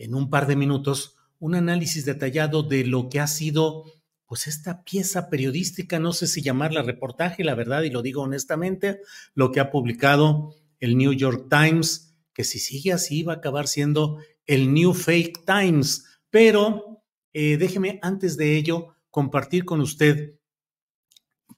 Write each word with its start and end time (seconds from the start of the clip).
en 0.00 0.14
un 0.14 0.30
par 0.30 0.46
de 0.46 0.56
minutos 0.56 1.16
un 1.38 1.54
análisis 1.54 2.04
detallado 2.04 2.62
de 2.62 2.84
lo 2.84 3.08
que 3.08 3.20
ha 3.20 3.26
sido 3.26 3.84
pues 4.26 4.46
esta 4.46 4.84
pieza 4.84 5.28
periodística, 5.28 5.98
no 5.98 6.12
sé 6.12 6.26
si 6.26 6.40
llamarla 6.40 6.82
reportaje, 6.82 7.42
la 7.42 7.56
verdad, 7.56 7.82
y 7.82 7.90
lo 7.90 8.00
digo 8.00 8.22
honestamente, 8.22 9.00
lo 9.34 9.50
que 9.50 9.58
ha 9.58 9.72
publicado 9.72 10.54
el 10.78 10.96
New 10.96 11.12
York 11.12 11.48
Times, 11.50 12.14
que 12.32 12.44
si 12.44 12.60
sigue 12.60 12.92
así 12.92 13.24
va 13.24 13.34
a 13.34 13.36
acabar 13.36 13.66
siendo 13.66 14.18
el 14.46 14.72
New 14.72 14.94
Fake 14.94 15.44
Times. 15.44 16.06
Pero 16.30 17.02
eh, 17.32 17.56
déjeme 17.56 17.98
antes 18.02 18.36
de 18.36 18.56
ello 18.56 18.94
compartir 19.10 19.64
con 19.64 19.80
usted 19.80 20.34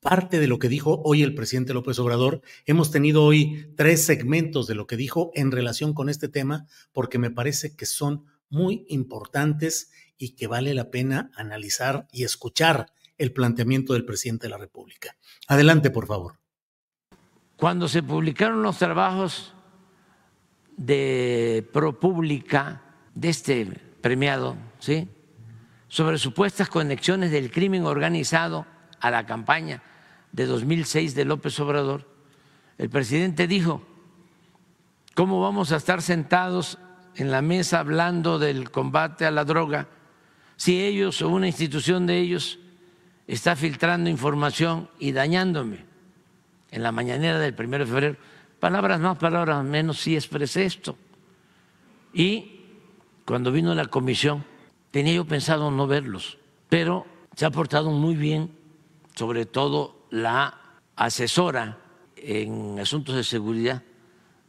parte 0.00 0.40
de 0.40 0.46
lo 0.46 0.58
que 0.58 0.68
dijo 0.68 1.00
hoy 1.04 1.22
el 1.22 1.34
presidente 1.34 1.74
López 1.74 1.98
Obrador. 1.98 2.42
Hemos 2.66 2.90
tenido 2.90 3.24
hoy 3.24 3.72
tres 3.76 4.04
segmentos 4.04 4.66
de 4.66 4.74
lo 4.74 4.86
que 4.86 4.96
dijo 4.96 5.30
en 5.34 5.50
relación 5.50 5.94
con 5.94 6.08
este 6.08 6.28
tema, 6.28 6.66
porque 6.92 7.18
me 7.18 7.30
parece 7.30 7.76
que 7.76 7.86
son 7.86 8.24
muy 8.48 8.84
importantes 8.88 9.90
y 10.18 10.36
que 10.36 10.46
vale 10.46 10.74
la 10.74 10.90
pena 10.90 11.30
analizar 11.34 12.06
y 12.12 12.24
escuchar 12.24 12.92
el 13.18 13.32
planteamiento 13.32 13.92
del 13.92 14.04
presidente 14.04 14.46
de 14.46 14.50
la 14.50 14.58
República. 14.58 15.16
Adelante, 15.48 15.90
por 15.90 16.06
favor. 16.06 16.38
Cuando 17.56 17.88
se 17.88 18.02
publicaron 18.02 18.62
los 18.62 18.78
trabajos 18.78 19.54
de 20.76 21.68
ProPública, 21.72 22.82
de 23.14 23.28
este 23.28 23.66
premiado, 24.00 24.56
¿sí? 24.78 25.08
sobre 25.88 26.18
supuestas 26.18 26.68
conexiones 26.68 27.30
del 27.30 27.50
crimen 27.50 27.84
organizado 27.84 28.66
a 29.02 29.10
la 29.10 29.26
campaña 29.26 29.82
de 30.30 30.46
2006 30.46 31.14
de 31.14 31.24
López 31.24 31.58
Obrador, 31.60 32.08
el 32.78 32.88
presidente 32.88 33.46
dijo, 33.46 33.82
¿cómo 35.14 35.40
vamos 35.40 35.72
a 35.72 35.76
estar 35.76 36.00
sentados 36.00 36.78
en 37.16 37.30
la 37.30 37.42
mesa 37.42 37.80
hablando 37.80 38.38
del 38.38 38.70
combate 38.70 39.26
a 39.26 39.30
la 39.30 39.44
droga 39.44 39.88
si 40.56 40.80
ellos 40.80 41.20
o 41.20 41.28
una 41.28 41.48
institución 41.48 42.06
de 42.06 42.18
ellos 42.18 42.60
está 43.26 43.56
filtrando 43.56 44.08
información 44.08 44.88
y 44.98 45.12
dañándome? 45.12 45.84
En 46.70 46.82
la 46.82 46.92
mañanera 46.92 47.38
del 47.40 47.54
primero 47.54 47.84
de 47.84 47.90
febrero, 47.90 48.16
palabras 48.60 49.00
más, 49.00 49.18
palabras 49.18 49.62
menos, 49.64 50.00
sí 50.00 50.14
expresé 50.14 50.64
esto. 50.64 50.96
Y 52.14 52.60
cuando 53.26 53.50
vino 53.50 53.74
la 53.74 53.86
comisión, 53.86 54.44
tenía 54.92 55.14
yo 55.14 55.24
pensado 55.24 55.72
no 55.72 55.88
verlos, 55.88 56.38
pero 56.68 57.04
se 57.34 57.44
ha 57.44 57.50
portado 57.50 57.90
muy 57.90 58.14
bien, 58.14 58.61
sobre 59.14 59.46
todo 59.46 60.06
la 60.10 60.58
asesora 60.96 61.78
en 62.16 62.78
asuntos 62.78 63.14
de 63.14 63.24
seguridad 63.24 63.82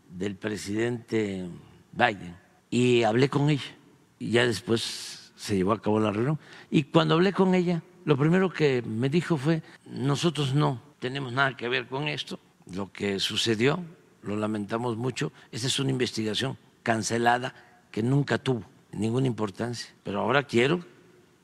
del 0.09 0.35
presidente 0.35 1.47
Biden 1.91 2.35
y 2.69 3.03
hablé 3.03 3.29
con 3.29 3.50
ella. 3.50 3.75
Y 4.19 4.31
ya 4.31 4.46
después 4.46 5.31
se 5.35 5.56
llevó 5.56 5.74
a 5.74 5.81
cabo 5.81 6.00
la 6.00 6.12
reunión. 6.12 6.40
Y 6.72 6.84
cuando 6.84 7.16
hablé 7.16 7.34
con 7.34 7.56
ella, 7.56 7.81
lo 8.06 8.18
primero 8.18 8.51
que 8.51 8.81
me 8.81 9.09
dijo 9.09 9.38
fue, 9.38 9.62
nosotros 9.85 10.53
no 10.53 10.81
tenemos 11.00 11.34
nada 11.34 11.57
que 11.57 11.68
ver 11.68 11.88
con 11.88 12.07
esto, 12.07 12.40
lo 12.74 12.91
que 12.91 13.19
sucedió, 13.19 13.80
lo 14.22 14.38
lamentamos 14.38 14.95
mucho, 14.95 15.31
esa 15.51 15.68
es 15.68 15.80
una 15.80 15.91
investigación 15.91 16.57
cancelada 16.81 17.53
que 17.91 18.01
nunca 18.01 18.38
tuvo 18.38 18.63
ninguna 18.91 19.28
importancia. 19.28 19.94
Pero 20.03 20.22
ahora 20.22 20.44
quiero 20.44 20.84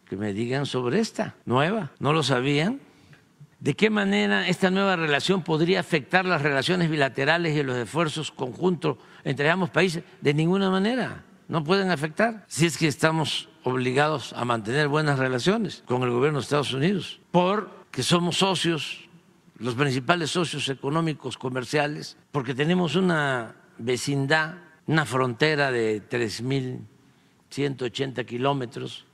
que 0.06 0.16
me 0.16 0.34
digan 0.34 0.66
sobre 0.66 1.00
esta 1.00 1.36
nueva. 1.46 1.92
¿No 2.00 2.14
lo 2.14 2.24
sabían? 2.24 2.80
¿De 3.60 3.76
qué 3.76 3.90
manera 3.90 4.48
esta 4.48 4.72
nueva 4.72 4.96
relación 4.96 5.44
podría 5.44 5.82
afectar 5.82 6.26
las 6.26 6.42
relaciones 6.42 6.90
bilaterales 6.90 7.58
y 7.58 7.64
los 7.64 7.76
esfuerzos 7.76 8.32
conjuntos 8.32 8.96
entre 9.26 9.50
ambos 9.50 9.70
países? 9.70 10.06
De 10.22 10.34
ninguna 10.34 10.70
manera, 10.70 11.26
no 11.50 11.66
pueden 11.66 11.92
afectar. 11.92 12.46
Si 12.48 12.66
es 12.66 12.78
que 12.78 12.88
estamos 12.88 13.50
obligados 13.64 14.32
a 14.32 14.46
mantener 14.46 14.88
buenas 14.88 15.20
relaciones 15.20 15.84
con 15.86 16.04
el 16.04 16.12
gobierno 16.12 16.40
de 16.40 16.44
Estados 16.44 16.74
Unidos, 16.74 17.20
porque 17.32 18.02
somos 18.02 18.38
socios, 18.38 19.10
los 19.58 19.76
principales 19.76 20.32
socios 20.32 20.70
económicos, 20.70 21.38
comerciales, 21.38 22.16
porque 22.32 22.56
tenemos 22.56 22.96
una 22.96 23.58
vecindad, 23.78 24.56
una 24.88 25.06
frontera 25.06 25.70
de 25.70 26.02
3.180 26.10 28.26
kilómetros, 28.26 29.06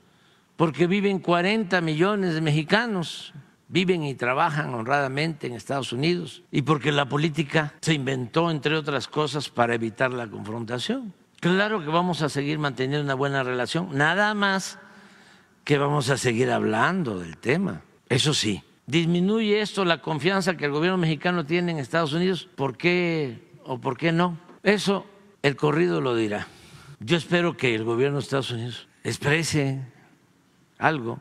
porque 0.55 0.85
viven 0.85 1.17
40 1.17 1.81
millones 1.81 2.35
de 2.35 2.41
mexicanos 2.41 3.33
viven 3.67 4.03
y 4.03 4.13
trabajan 4.15 4.73
honradamente 4.73 5.47
en 5.47 5.53
Estados 5.53 5.91
Unidos 5.91 6.43
y 6.51 6.61
porque 6.61 6.91
la 6.91 7.07
política 7.07 7.73
se 7.81 7.93
inventó, 7.93 8.51
entre 8.51 8.75
otras 8.75 9.07
cosas, 9.07 9.49
para 9.49 9.75
evitar 9.75 10.11
la 10.11 10.27
confrontación. 10.27 11.13
Claro 11.39 11.81
que 11.81 11.87
vamos 11.87 12.21
a 12.21 12.29
seguir 12.29 12.59
manteniendo 12.59 13.03
una 13.03 13.13
buena 13.13 13.43
relación, 13.43 13.89
nada 13.93 14.33
más 14.33 14.79
que 15.63 15.77
vamos 15.77 16.09
a 16.09 16.17
seguir 16.17 16.51
hablando 16.51 17.19
del 17.19 17.37
tema. 17.37 17.81
Eso 18.09 18.33
sí, 18.33 18.63
disminuye 18.85 19.61
esto 19.61 19.83
la 19.83 20.01
confianza 20.01 20.57
que 20.57 20.65
el 20.65 20.71
gobierno 20.71 20.97
mexicano 20.97 21.45
tiene 21.45 21.71
en 21.71 21.79
Estados 21.79 22.13
Unidos, 22.13 22.47
¿por 22.55 22.77
qué 22.77 23.51
o 23.63 23.79
por 23.79 23.97
qué 23.97 24.11
no? 24.11 24.37
Eso 24.63 25.05
el 25.41 25.55
corrido 25.55 26.01
lo 26.01 26.15
dirá. 26.15 26.47
Yo 26.99 27.17
espero 27.17 27.57
que 27.57 27.75
el 27.75 27.83
gobierno 27.83 28.17
de 28.17 28.23
Estados 28.23 28.51
Unidos 28.51 28.87
exprese 29.03 29.81
algo 30.77 31.19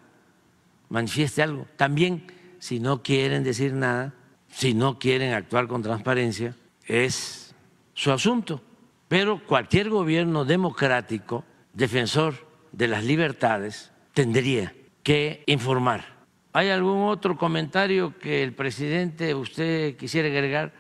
manifieste 0.95 1.43
algo. 1.43 1.67
También, 1.77 2.25
si 2.65 2.81
no 2.81 3.03
quieren 3.03 3.45
decir 3.45 3.75
nada, 3.75 4.15
si 4.49 4.73
no 4.73 4.99
quieren 4.99 5.35
actuar 5.35 5.69
con 5.69 5.83
transparencia, 5.83 6.57
es 6.87 7.55
su 7.93 8.11
asunto. 8.11 8.63
Pero 9.07 9.45
cualquier 9.45 9.91
gobierno 9.91 10.47
democrático, 10.47 11.45
defensor 11.75 12.49
de 12.73 12.89
las 12.89 13.05
libertades, 13.05 13.93
tendría 14.15 14.75
que 15.03 15.45
informar. 15.45 16.07
¿Hay 16.55 16.71
algún 16.71 17.03
otro 17.03 17.37
comentario 17.37 18.19
que 18.19 18.43
el 18.43 18.55
presidente 18.55 19.35
usted 19.35 19.99
quisiera 19.99 20.29
agregar? 20.29 20.73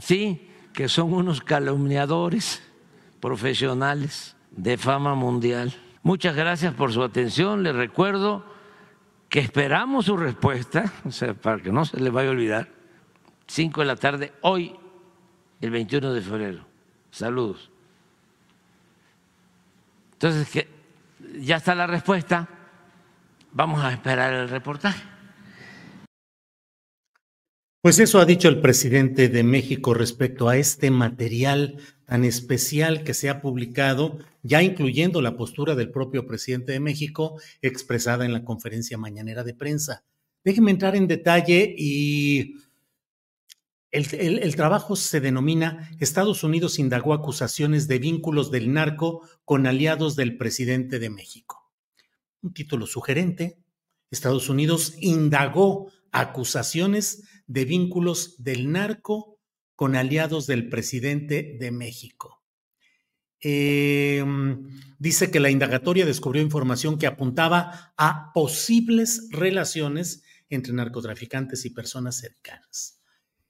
Sí, 0.00 0.48
que 0.72 0.88
son 0.88 1.12
unos 1.12 1.42
calumniadores 1.42 2.62
profesionales 3.20 4.36
de 4.52 4.78
fama 4.78 5.14
mundial. 5.14 5.74
Muchas 6.02 6.34
gracias 6.34 6.72
por 6.72 6.94
su 6.94 7.02
atención. 7.02 7.62
Les 7.62 7.76
recuerdo 7.76 8.55
que 9.28 9.40
esperamos 9.40 10.06
su 10.06 10.16
respuesta, 10.16 10.92
o 11.04 11.10
sea, 11.10 11.34
para 11.34 11.62
que 11.62 11.72
no 11.72 11.84
se 11.84 12.00
les 12.00 12.12
vaya 12.12 12.28
a 12.28 12.32
olvidar, 12.32 12.68
5 13.46 13.80
de 13.80 13.86
la 13.86 13.96
tarde, 13.96 14.32
hoy, 14.42 14.74
el 15.60 15.70
21 15.70 16.12
de 16.12 16.20
febrero. 16.20 16.66
Saludos. 17.10 17.70
Entonces, 20.12 20.48
que 20.48 20.68
ya 21.40 21.56
está 21.56 21.74
la 21.74 21.86
respuesta, 21.86 22.48
vamos 23.52 23.82
a 23.84 23.92
esperar 23.92 24.32
el 24.32 24.48
reportaje. 24.48 25.02
Pues 27.82 27.98
eso 28.00 28.18
ha 28.18 28.24
dicho 28.24 28.48
el 28.48 28.60
presidente 28.60 29.28
de 29.28 29.44
México 29.44 29.94
respecto 29.94 30.48
a 30.48 30.56
este 30.56 30.90
material 30.90 31.78
tan 32.06 32.24
especial 32.24 33.02
que 33.04 33.14
se 33.14 33.28
ha 33.28 33.42
publicado, 33.42 34.18
ya 34.42 34.62
incluyendo 34.62 35.20
la 35.20 35.36
postura 35.36 35.74
del 35.74 35.90
propio 35.90 36.26
presidente 36.26 36.72
de 36.72 36.80
México 36.80 37.40
expresada 37.62 38.24
en 38.24 38.32
la 38.32 38.44
conferencia 38.44 38.96
mañanera 38.96 39.44
de 39.44 39.54
prensa. 39.54 40.04
Déjenme 40.44 40.70
entrar 40.70 40.94
en 40.94 41.08
detalle 41.08 41.74
y 41.76 42.54
el, 43.90 44.56
trabajo 44.56 44.94
se 44.94 45.20
denomina 45.20 45.90
Estados 46.00 46.44
Unidos 46.44 46.78
indagó 46.78 47.14
acusaciones 47.14 47.88
de 47.88 47.98
vínculos 47.98 48.50
del 48.50 48.72
narco 48.72 49.22
con 49.44 49.66
aliados 49.66 50.16
del 50.16 50.36
presidente 50.36 50.98
de 50.98 51.10
México. 51.10 51.72
Un 52.42 52.52
título 52.52 52.86
sugerente. 52.86 53.58
Estados 54.10 54.48
Unidos 54.48 54.94
indagó 55.00 55.90
acusaciones 56.12 57.24
de 57.46 57.64
vínculos 57.64 58.42
del 58.42 58.70
narco 58.70 59.35
con 59.76 59.94
aliados 59.94 60.46
del 60.46 60.68
presidente 60.68 61.56
de 61.60 61.70
México. 61.70 62.42
Em, 63.40 64.66
dice 64.98 65.30
que 65.30 65.40
la 65.40 65.50
indagatoria 65.50 66.06
descubrió 66.06 66.42
información 66.42 66.98
que 66.98 67.06
apuntaba 67.06 67.92
a 67.96 68.32
posibles 68.32 69.28
relaciones 69.30 70.24
entre 70.48 70.72
narcotraficantes 70.72 71.64
y 71.66 71.70
personas 71.70 72.16
cercanas. 72.16 73.00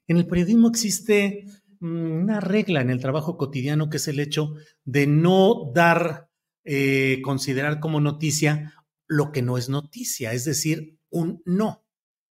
En 0.07 0.17
el 0.17 0.27
periodismo 0.27 0.67
existe 0.67 1.45
mm, 1.79 2.11
una 2.23 2.39
regla 2.41 2.81
en 2.81 2.89
el 2.89 2.99
trabajo 2.99 3.37
cotidiano 3.37 3.89
que 3.89 3.97
es 3.97 4.07
el 4.07 4.19
hecho 4.19 4.55
de 4.83 5.07
no 5.07 5.71
dar, 5.73 6.29
eh, 6.65 7.21
considerar 7.23 7.79
como 7.79 8.01
noticia 8.01 8.73
lo 9.07 9.31
que 9.31 9.41
no 9.41 9.57
es 9.57 9.69
noticia, 9.69 10.33
es 10.33 10.43
decir, 10.43 10.99
un 11.09 11.41
no. 11.45 11.85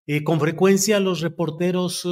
Eh, 0.07 0.25
con 0.25 0.41
frecuencia 0.41 0.99
los 1.01 1.21
reporteros 1.21 2.05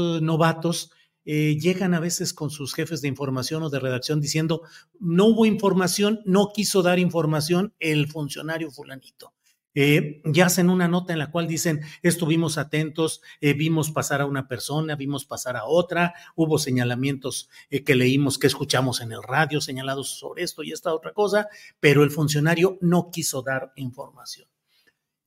eh, 1.24 1.56
llegan 1.60 1.94
a 1.94 2.00
veces 2.00 2.32
con 2.32 2.50
sus 2.50 2.74
jefes 2.74 3.00
de 3.00 3.08
información 3.08 3.62
o 3.62 3.70
de 3.70 3.80
redacción 3.80 4.20
diciendo, 4.20 4.62
no 4.98 5.26
hubo 5.26 5.46
información, 5.46 6.20
no 6.24 6.50
quiso 6.54 6.82
dar 6.82 6.98
información 6.98 7.74
el 7.78 8.08
funcionario 8.08 8.70
fulanito. 8.70 9.32
Eh, 9.74 10.20
ya 10.26 10.46
hacen 10.46 10.68
una 10.68 10.86
nota 10.86 11.14
en 11.14 11.18
la 11.18 11.30
cual 11.30 11.46
dicen, 11.46 11.80
estuvimos 12.02 12.58
atentos, 12.58 13.22
eh, 13.40 13.54
vimos 13.54 13.90
pasar 13.90 14.20
a 14.20 14.26
una 14.26 14.46
persona, 14.46 14.96
vimos 14.96 15.24
pasar 15.24 15.56
a 15.56 15.64
otra, 15.64 16.12
hubo 16.36 16.58
señalamientos 16.58 17.48
que 17.70 17.94
leímos, 17.94 18.38
que 18.38 18.48
escuchamos 18.48 19.00
en 19.00 19.12
el 19.12 19.22
radio, 19.22 19.62
señalados 19.62 20.18
sobre 20.18 20.42
esto 20.42 20.62
y 20.62 20.72
esta 20.72 20.92
otra 20.92 21.12
cosa, 21.12 21.48
pero 21.80 22.02
el 22.02 22.10
funcionario 22.10 22.76
no 22.82 23.10
quiso 23.10 23.40
dar 23.40 23.72
información. 23.76 24.46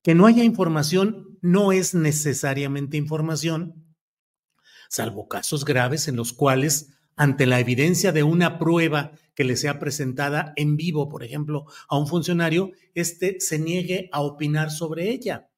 Que 0.03 0.13
no 0.13 0.27
haya 0.27 0.43
información 0.43 1.39
no 1.41 1.71
es 1.71 1.95
necesariamente 1.95 2.97
información, 2.97 3.84
salvo 4.89 5.27
casos 5.27 5.65
graves 5.65 6.07
en 6.07 6.15
los 6.15 6.33
cuales 6.33 6.89
ante 7.15 7.45
la 7.45 7.59
evidencia 7.59 8.11
de 8.11 8.23
una 8.23 8.59
prueba 8.59 9.11
que 9.35 9.43
le 9.43 9.55
sea 9.55 9.79
presentada 9.79 10.53
en 10.55 10.77
vivo, 10.77 11.09
por 11.09 11.23
ejemplo, 11.23 11.65
a 11.87 11.97
un 11.97 12.07
funcionario, 12.07 12.71
éste 12.93 13.37
se 13.39 13.59
niegue 13.59 14.09
a 14.11 14.21
opinar 14.21 14.71
sobre 14.71 15.09
ella. 15.09 15.49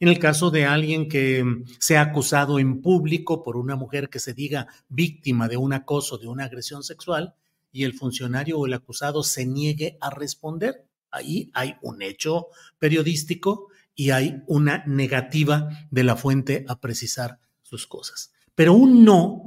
En 0.00 0.08
el 0.08 0.18
caso 0.18 0.50
de 0.50 0.66
alguien 0.66 1.08
que 1.08 1.44
sea 1.78 2.02
acusado 2.02 2.58
en 2.58 2.82
público 2.82 3.42
por 3.42 3.56
una 3.56 3.76
mujer 3.76 4.08
que 4.08 4.18
se 4.18 4.34
diga 4.34 4.66
víctima 4.88 5.48
de 5.48 5.56
un 5.56 5.72
acoso, 5.72 6.18
de 6.18 6.26
una 6.26 6.44
agresión 6.44 6.82
sexual, 6.82 7.34
y 7.72 7.84
el 7.84 7.94
funcionario 7.94 8.58
o 8.58 8.66
el 8.66 8.74
acusado 8.74 9.22
se 9.22 9.46
niegue 9.46 9.96
a 10.00 10.10
responder, 10.10 10.86
ahí 11.10 11.50
hay 11.54 11.76
un 11.82 12.02
hecho 12.02 12.48
periodístico 12.78 13.68
y 13.94 14.10
hay 14.10 14.42
una 14.46 14.84
negativa 14.86 15.68
de 15.90 16.04
la 16.04 16.16
fuente 16.16 16.64
a 16.68 16.80
precisar 16.80 17.38
sus 17.62 17.86
cosas. 17.86 18.33
Pero 18.54 18.74
un 18.74 19.04
no 19.04 19.44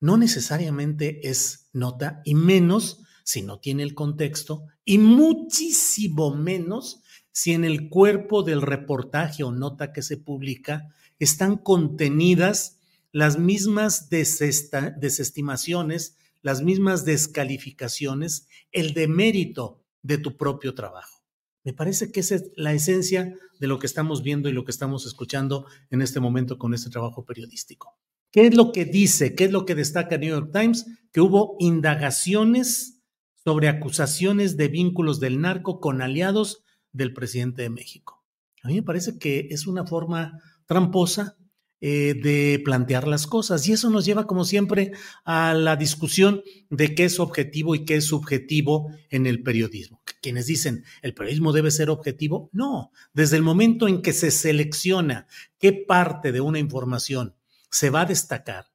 no 0.00 0.16
necesariamente 0.16 1.28
es 1.28 1.68
nota 1.72 2.20
y 2.24 2.34
menos 2.34 3.02
si 3.22 3.42
no 3.42 3.60
tiene 3.60 3.82
el 3.82 3.94
contexto 3.94 4.64
y 4.84 4.96
muchísimo 4.98 6.34
menos 6.34 7.02
si 7.32 7.52
en 7.52 7.64
el 7.64 7.88
cuerpo 7.90 8.42
del 8.42 8.62
reportaje 8.62 9.44
o 9.44 9.52
nota 9.52 9.92
que 9.92 10.02
se 10.02 10.16
publica 10.16 10.88
están 11.18 11.58
contenidas 11.58 12.78
las 13.12 13.38
mismas 13.38 14.08
desestimaciones, 14.08 16.16
las 16.42 16.62
mismas 16.62 17.04
descalificaciones, 17.04 18.48
el 18.72 18.94
demérito 18.94 19.84
de 20.02 20.16
tu 20.16 20.36
propio 20.36 20.74
trabajo. 20.74 21.22
Me 21.62 21.74
parece 21.74 22.10
que 22.10 22.20
esa 22.20 22.36
es 22.36 22.50
la 22.56 22.72
esencia 22.72 23.34
de 23.58 23.66
lo 23.66 23.78
que 23.78 23.86
estamos 23.86 24.22
viendo 24.22 24.48
y 24.48 24.52
lo 24.52 24.64
que 24.64 24.70
estamos 24.70 25.04
escuchando 25.04 25.66
en 25.90 26.00
este 26.00 26.20
momento 26.20 26.56
con 26.56 26.72
este 26.72 26.88
trabajo 26.88 27.26
periodístico. 27.26 27.98
¿Qué 28.32 28.46
es 28.46 28.54
lo 28.54 28.70
que 28.70 28.84
dice? 28.84 29.34
¿Qué 29.34 29.44
es 29.44 29.52
lo 29.52 29.64
que 29.64 29.74
destaca 29.74 30.16
New 30.16 30.30
York 30.30 30.50
Times? 30.52 30.86
Que 31.12 31.20
hubo 31.20 31.56
indagaciones 31.58 33.02
sobre 33.44 33.68
acusaciones 33.68 34.56
de 34.56 34.68
vínculos 34.68 35.18
del 35.18 35.40
narco 35.40 35.80
con 35.80 36.00
aliados 36.00 36.62
del 36.92 37.12
presidente 37.12 37.62
de 37.62 37.70
México. 37.70 38.24
A 38.62 38.68
mí 38.68 38.74
me 38.74 38.82
parece 38.82 39.18
que 39.18 39.48
es 39.50 39.66
una 39.66 39.84
forma 39.84 40.38
tramposa 40.66 41.36
eh, 41.80 42.14
de 42.22 42.60
plantear 42.64 43.08
las 43.08 43.26
cosas 43.26 43.66
y 43.66 43.72
eso 43.72 43.90
nos 43.90 44.04
lleva, 44.04 44.26
como 44.26 44.44
siempre, 44.44 44.92
a 45.24 45.54
la 45.54 45.76
discusión 45.76 46.42
de 46.68 46.94
qué 46.94 47.06
es 47.06 47.18
objetivo 47.18 47.74
y 47.74 47.84
qué 47.84 47.96
es 47.96 48.04
subjetivo 48.04 48.92
en 49.08 49.26
el 49.26 49.42
periodismo. 49.42 50.02
Quienes 50.20 50.46
dicen 50.46 50.84
el 51.02 51.14
periodismo 51.14 51.52
debe 51.52 51.70
ser 51.70 51.90
objetivo, 51.90 52.50
no. 52.52 52.92
Desde 53.14 53.38
el 53.38 53.42
momento 53.42 53.88
en 53.88 54.02
que 54.02 54.12
se 54.12 54.30
selecciona 54.30 55.26
qué 55.58 55.72
parte 55.72 56.32
de 56.32 56.42
una 56.42 56.58
información 56.58 57.34
se 57.70 57.90
va 57.90 58.02
a 58.02 58.06
destacar. 58.06 58.66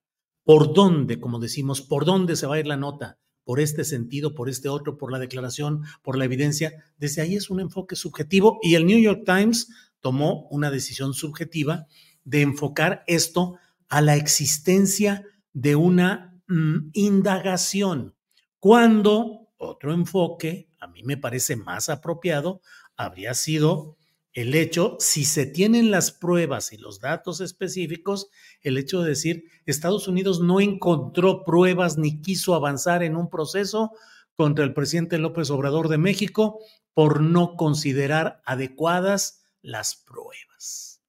Por 0.44 0.74
dónde, 0.74 1.20
como 1.20 1.40
decimos, 1.40 1.82
por 1.82 2.06
dónde 2.06 2.36
se 2.36 2.48
va 2.48 2.56
a 2.56 2.60
ir 2.60 2.68
la 2.68 2.78
nota, 2.78 3.20
por 3.44 3.60
este 3.60 3.84
sentido, 3.84 4.34
por 4.34 4.50
este 4.50 4.70
otro, 4.70 4.98
por 4.98 5.12
la 5.12 5.20
declaración, 5.20 5.84
por 6.02 6.18
la 6.18 6.26
evidencia. 6.26 6.84
Desde 6.98 7.22
ahí 7.22 7.36
es 7.36 7.50
un 7.50 7.60
enfoque 7.60 7.96
subjetivo 7.96 8.60
y 8.62 8.76
el 8.76 8.86
New 8.86 9.00
York 9.00 9.24
Times 9.26 9.70
tomó 10.02 10.48
una 10.50 10.72
decisión 10.72 11.14
subjetiva 11.14 11.88
de 12.24 12.42
enfocar 12.42 13.04
esto 13.08 13.58
a 13.88 14.02
la 14.02 14.16
existencia 14.16 15.24
de 15.54 15.76
una 15.76 16.42
mm, 16.48 16.90
indagación, 16.94 18.16
cuando 18.60 19.52
otro 19.58 19.94
enfoque, 19.94 20.70
a 20.80 20.88
mí 20.88 21.04
me 21.04 21.18
parece 21.18 21.56
más 21.56 21.88
apropiado, 21.90 22.62
habría 22.98 23.34
sido 23.34 23.96
el 24.36 24.54
hecho, 24.54 24.98
si 25.00 25.24
se 25.24 25.46
tienen 25.46 25.92
las 25.92 26.12
pruebas 26.12 26.74
y 26.74 26.78
los 26.78 27.00
datos 27.00 27.40
específicos, 27.40 28.28
el 28.62 28.78
hecho 28.78 29.02
de 29.02 29.10
decir, 29.10 29.46
Estados 29.66 30.10
Unidos 30.10 30.42
no 30.42 30.60
encontró 30.60 31.46
pruebas 31.46 31.98
ni 31.98 32.22
quiso 32.22 32.54
avanzar 32.54 33.02
en 33.02 33.16
un 33.16 33.30
proceso 33.30 33.94
contra 34.36 34.66
el 34.66 34.74
presidente 34.74 35.18
López 35.20 35.50
Obrador 35.52 35.88
de 35.88 35.98
México 35.98 36.60
por 36.94 37.22
no 37.22 37.56
considerar 37.56 38.42
adecuadas 38.46 39.46
las 39.62 39.96
pruebas. 39.96 41.02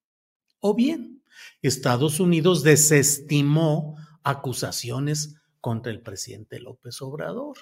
O 0.61 0.75
bien, 0.75 1.25
Estados 1.62 2.21
Unidos 2.21 2.62
desestimó 2.62 3.97
acusaciones 4.23 5.35
contra 5.61 5.90
el 5.90 6.00
presidente 6.00 6.61
López 6.61 7.02
Obrador. 7.02 7.56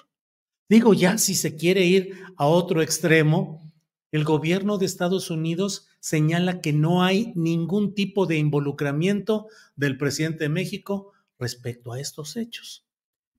Digo, 0.69 0.93
ya 0.93 1.17
si 1.17 1.33
se 1.33 1.55
quiere 1.55 1.85
ir 1.85 2.19
a 2.37 2.45
otro 2.45 2.83
extremo, 2.83 3.71
el 4.15 4.23
gobierno 4.23 4.77
de 4.77 4.85
Estados 4.85 5.29
Unidos 5.29 5.87
señala 5.99 6.61
que 6.61 6.71
no 6.71 7.03
hay 7.03 7.33
ningún 7.35 7.93
tipo 7.93 8.25
de 8.25 8.37
involucramiento 8.37 9.47
del 9.75 9.97
presidente 9.97 10.45
de 10.45 10.49
México 10.49 11.11
respecto 11.37 11.91
a 11.91 11.99
estos 11.99 12.37
hechos. 12.37 12.85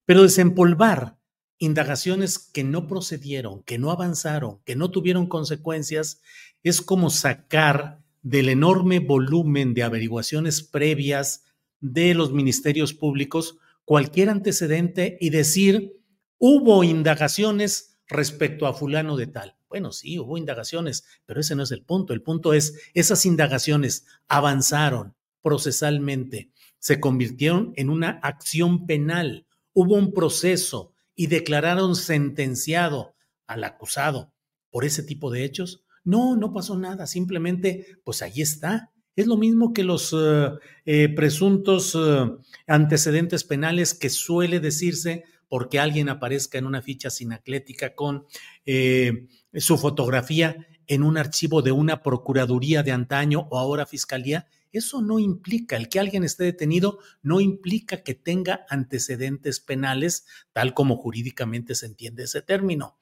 Pero 0.05 0.23
desempolvar 0.23 1.17
indagaciones 1.59 2.39
que 2.39 2.63
no 2.63 2.87
procedieron, 2.87 3.63
que 3.63 3.79
no 3.79 3.91
avanzaron, 3.91 4.59
que 4.67 4.77
no 4.77 4.91
tuvieron 4.91 5.27
consecuencias, 5.29 6.21
es 6.63 6.83
como 6.83 7.09
sacar 7.09 8.03
del 8.23 8.51
enorme 8.51 8.99
volumen 8.99 9.73
de 9.73 9.83
averiguaciones 9.83 10.63
previas 10.63 11.45
de 11.81 12.13
los 12.13 12.33
ministerios 12.33 12.93
públicos 12.93 13.57
cualquier 13.87 14.29
antecedente 14.29 15.17
y 15.21 15.31
decir, 15.31 16.03
hubo 16.39 16.85
indagaciones 16.85 17.97
respecto 18.09 18.67
a 18.67 18.75
fulano 18.75 19.17
de 19.17 19.29
tal. 19.29 19.57
Bueno, 19.77 19.93
sí, 19.93 20.19
hubo 20.19 20.39
indagaciones, 20.39 21.05
pero 21.27 21.39
ese 21.39 21.55
no 21.55 21.63
es 21.63 21.71
el 21.71 21.83
punto. 21.83 22.15
El 22.15 22.23
punto 22.23 22.55
es, 22.55 22.81
esas 22.95 23.27
indagaciones 23.27 24.07
avanzaron 24.27 25.15
procesalmente, 25.43 26.51
se 26.79 26.99
convirtieron 26.99 27.75
en 27.77 27.91
una 27.91 28.19
acción 28.23 28.87
penal, 28.87 29.47
hubo 29.75 29.97
un 29.97 30.15
proceso 30.15 30.95
y 31.15 31.27
declararon 31.27 31.95
sentenciado 31.95 33.17
al 33.47 33.65
acusado 33.65 34.33
por 34.71 34.87
ese 34.87 35.03
tipo 35.03 35.31
de 35.31 35.45
hechos. 35.45 35.85
No, 36.05 36.37
no 36.37 36.55
pasó 36.55 36.79
nada, 36.79 37.07
simplemente, 37.07 37.99
pues 38.03 38.23
ahí 38.23 38.41
está. 38.41 38.95
Es 39.15 39.27
lo 39.27 39.37
mismo 39.37 39.75
que 39.75 39.85
los 39.85 40.15
eh, 40.19 40.53
eh, 40.87 41.11
presuntos 41.11 41.95
eh, 41.95 42.31
antecedentes 42.67 43.45
penales 43.45 43.93
que 43.93 44.09
suele 44.09 44.59
decirse 44.59 45.25
porque 45.49 45.79
alguien 45.79 46.09
aparezca 46.09 46.59
en 46.59 46.67
una 46.67 46.83
ficha 46.83 47.11
sinaclética 47.11 47.95
con 47.95 48.27
eh, 48.65 49.27
su 49.55 49.79
fotografía 49.79 50.67
en 50.87 51.03
un 51.03 51.19
archivo 51.19 51.63
de 51.63 51.73
una 51.73 52.03
procuraduría 52.03 52.83
de 52.83 52.93
antaño 52.93 53.49
o 53.51 53.59
ahora 53.59 53.87
fiscalía, 53.87 54.47
Eso 54.73 55.01
no 55.01 55.19
implica, 55.19 55.77
el 55.77 55.89
que 55.89 56.01
alguien 56.01 56.23
esté 56.23 56.45
detenido 56.45 56.99
no 57.23 57.41
implica 57.41 58.03
que 58.03 58.15
tenga 58.15 58.67
antecedentes 58.69 59.59
penales, 59.59 60.27
tal 60.53 60.75
como 60.75 60.97
jurídicamente 60.97 61.75
se 61.75 61.87
entiende 61.87 62.25
ese 62.25 62.43
término. 62.43 62.99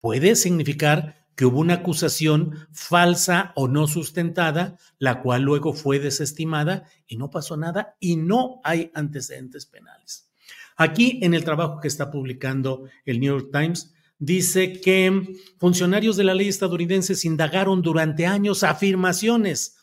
Puede 0.00 0.34
significar 0.34 1.24
que 1.36 1.44
hubo 1.46 1.60
una 1.60 1.74
acusación 1.74 2.68
falsa 2.72 3.52
o 3.54 3.68
no 3.68 3.86
sustentada, 3.86 4.76
la 4.98 5.22
cual 5.22 5.42
luego 5.42 5.72
fue 5.72 5.98
desestimada 5.98 6.88
y 7.06 7.16
no 7.16 7.30
pasó 7.30 7.56
nada 7.56 7.96
y 8.00 8.16
no 8.16 8.60
hay 8.64 8.90
antecedentes 8.94 9.66
penales. 9.66 10.30
Aquí 10.76 11.20
en 11.22 11.34
el 11.34 11.44
trabajo 11.44 11.80
que 11.80 11.88
está 11.88 12.10
publicando 12.10 12.88
el 13.04 13.20
New 13.20 13.38
York 13.38 13.50
Times, 13.52 13.94
dice 14.18 14.80
que 14.80 15.34
funcionarios 15.58 16.16
de 16.16 16.24
la 16.24 16.34
ley 16.34 16.48
estadounidense 16.48 17.14
indagaron 17.26 17.82
durante 17.82 18.26
años 18.26 18.62
afirmaciones, 18.62 19.76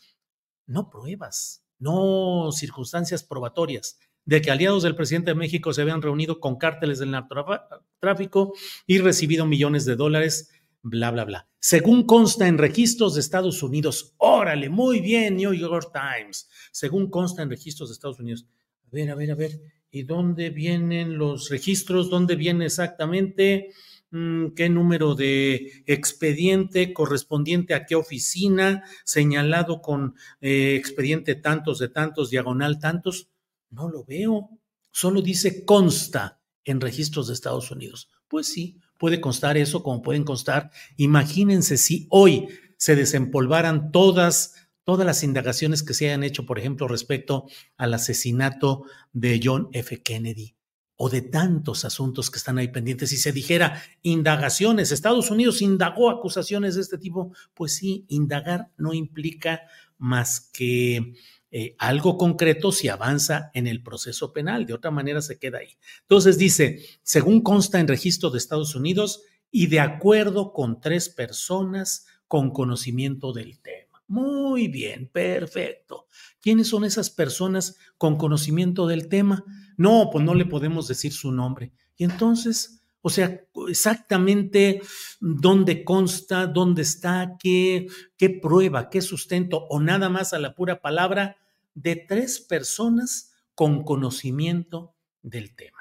no 0.66 0.90
pruebas, 0.90 1.64
no 1.78 2.50
circunstancias 2.52 3.24
probatorias, 3.24 3.98
de 4.24 4.40
que 4.40 4.50
aliados 4.50 4.82
del 4.82 4.94
presidente 4.94 5.30
de 5.30 5.34
México 5.34 5.72
se 5.72 5.82
habían 5.82 6.02
reunido 6.02 6.40
con 6.40 6.56
cárteles 6.56 6.98
del 6.98 7.10
narcotráfico 7.10 8.54
y 8.86 8.98
recibido 8.98 9.46
millones 9.46 9.84
de 9.84 9.96
dólares, 9.96 10.50
bla, 10.82 11.10
bla, 11.10 11.24
bla. 11.24 11.48
Según 11.58 12.04
consta 12.06 12.46
en 12.46 12.58
registros 12.58 13.14
de 13.14 13.20
Estados 13.20 13.62
Unidos, 13.62 14.14
órale, 14.18 14.68
muy 14.68 15.00
bien, 15.00 15.36
New 15.36 15.52
York 15.52 15.92
Times, 15.92 16.48
según 16.70 17.10
consta 17.10 17.42
en 17.42 17.50
registros 17.50 17.88
de 17.88 17.94
Estados 17.94 18.20
Unidos. 18.20 18.46
A 18.86 18.90
ver, 18.90 19.10
a 19.10 19.14
ver, 19.14 19.30
a 19.30 19.34
ver, 19.34 19.60
¿y 19.92 20.02
dónde 20.04 20.50
vienen 20.50 21.18
los 21.18 21.50
registros? 21.50 22.10
¿Dónde 22.10 22.34
viene 22.34 22.64
exactamente? 22.64 23.68
Mm, 24.10 24.48
qué 24.54 24.68
número 24.68 25.14
de 25.14 25.84
expediente 25.86 26.92
correspondiente 26.92 27.74
a 27.74 27.86
qué 27.86 27.94
oficina, 27.94 28.84
señalado 29.04 29.80
con 29.82 30.16
eh, 30.40 30.74
expediente 30.76 31.34
tantos 31.34 31.78
de 31.78 31.88
tantos, 31.88 32.30
diagonal 32.30 32.78
tantos. 32.78 33.28
No 33.70 33.88
lo 33.88 34.04
veo. 34.04 34.50
Solo 34.90 35.22
dice 35.22 35.64
consta 35.64 36.40
en 36.64 36.80
registros 36.80 37.28
de 37.28 37.34
Estados 37.34 37.70
Unidos. 37.70 38.08
Pues 38.28 38.46
sí, 38.46 38.78
puede 38.98 39.20
constar 39.20 39.56
eso 39.58 39.82
como 39.82 40.02
pueden 40.02 40.24
constar. 40.24 40.70
Imagínense 40.96 41.76
si 41.76 42.06
hoy 42.10 42.48
se 42.78 42.96
desempolvaran 42.96 43.92
todas 43.92 44.61
todas 44.84 45.06
las 45.06 45.22
indagaciones 45.22 45.82
que 45.82 45.94
se 45.94 46.06
hayan 46.06 46.24
hecho, 46.24 46.46
por 46.46 46.58
ejemplo, 46.58 46.88
respecto 46.88 47.46
al 47.76 47.94
asesinato 47.94 48.84
de 49.12 49.40
John 49.42 49.68
F. 49.72 50.02
Kennedy 50.02 50.54
o 50.96 51.08
de 51.08 51.22
tantos 51.22 51.84
asuntos 51.84 52.30
que 52.30 52.38
están 52.38 52.58
ahí 52.58 52.68
pendientes. 52.68 53.10
Si 53.10 53.16
se 53.16 53.32
dijera 53.32 53.82
indagaciones, 54.02 54.92
Estados 54.92 55.30
Unidos 55.30 55.60
indagó 55.62 56.10
acusaciones 56.10 56.76
de 56.76 56.82
este 56.82 56.98
tipo, 56.98 57.32
pues 57.54 57.74
sí, 57.74 58.04
indagar 58.08 58.70
no 58.76 58.94
implica 58.94 59.62
más 59.98 60.40
que 60.52 61.14
eh, 61.50 61.74
algo 61.78 62.16
concreto 62.16 62.72
si 62.72 62.88
avanza 62.88 63.50
en 63.52 63.66
el 63.66 63.82
proceso 63.82 64.32
penal, 64.32 64.64
de 64.64 64.74
otra 64.74 64.90
manera 64.90 65.20
se 65.22 65.38
queda 65.38 65.58
ahí. 65.58 65.76
Entonces 66.02 66.38
dice, 66.38 66.84
según 67.02 67.42
consta 67.42 67.80
en 67.80 67.88
registro 67.88 68.30
de 68.30 68.38
Estados 68.38 68.74
Unidos 68.74 69.22
y 69.50 69.66
de 69.66 69.80
acuerdo 69.80 70.52
con 70.52 70.80
tres 70.80 71.08
personas 71.08 72.06
con 72.26 72.50
conocimiento 72.50 73.32
del 73.32 73.60
tema. 73.60 73.81
Muy 74.06 74.68
bien, 74.68 75.08
perfecto. 75.08 76.06
¿Quiénes 76.40 76.68
son 76.68 76.84
esas 76.84 77.10
personas 77.10 77.78
con 77.96 78.16
conocimiento 78.16 78.86
del 78.86 79.08
tema? 79.08 79.44
No, 79.76 80.10
pues 80.12 80.24
no 80.24 80.34
le 80.34 80.44
podemos 80.44 80.88
decir 80.88 81.12
su 81.12 81.32
nombre. 81.32 81.72
Y 81.96 82.04
entonces, 82.04 82.82
o 83.00 83.10
sea, 83.10 83.40
exactamente 83.68 84.82
dónde 85.20 85.84
consta, 85.84 86.46
dónde 86.46 86.82
está, 86.82 87.36
qué, 87.40 87.86
qué 88.16 88.30
prueba, 88.30 88.90
qué 88.90 89.00
sustento, 89.00 89.66
o 89.68 89.80
nada 89.80 90.08
más 90.08 90.32
a 90.32 90.38
la 90.38 90.54
pura 90.54 90.80
palabra 90.82 91.36
de 91.74 91.96
tres 91.96 92.40
personas 92.40 93.32
con 93.54 93.84
conocimiento 93.84 94.94
del 95.22 95.54
tema. 95.54 95.78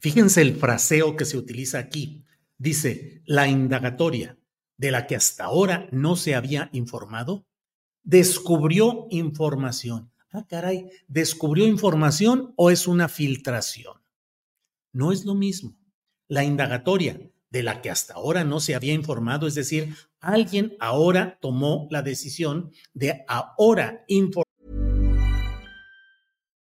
Fíjense 0.00 0.42
el 0.42 0.56
fraseo 0.56 1.16
que 1.16 1.24
se 1.24 1.38
utiliza 1.38 1.78
aquí. 1.78 2.24
Dice, 2.58 3.22
la 3.26 3.48
indagatoria 3.48 4.38
de 4.76 4.90
la 4.90 5.06
que 5.06 5.16
hasta 5.16 5.44
ahora 5.44 5.88
no 5.92 6.16
se 6.16 6.34
había 6.34 6.68
informado, 6.72 7.46
descubrió 8.02 9.06
información 9.10 10.12
ah, 10.36 10.46
caray, 10.46 10.90
¿descubrió 11.08 11.66
información 11.66 12.52
o 12.56 12.70
es 12.70 12.86
una 12.86 13.08
filtración? 13.08 14.02
No 14.92 15.12
es 15.12 15.24
lo 15.24 15.34
mismo. 15.34 15.76
La 16.28 16.44
indagatoria 16.44 17.30
de 17.50 17.62
la 17.62 17.80
que 17.80 17.90
hasta 17.90 18.14
ahora 18.14 18.44
no 18.44 18.60
se 18.60 18.74
había 18.74 18.92
informado, 18.92 19.46
es 19.46 19.54
decir, 19.54 19.94
alguien 20.20 20.76
ahora 20.80 21.38
tomó 21.40 21.86
la 21.90 22.02
decisión 22.02 22.72
de 22.92 23.24
ahora 23.28 24.04
informar. 24.08 24.45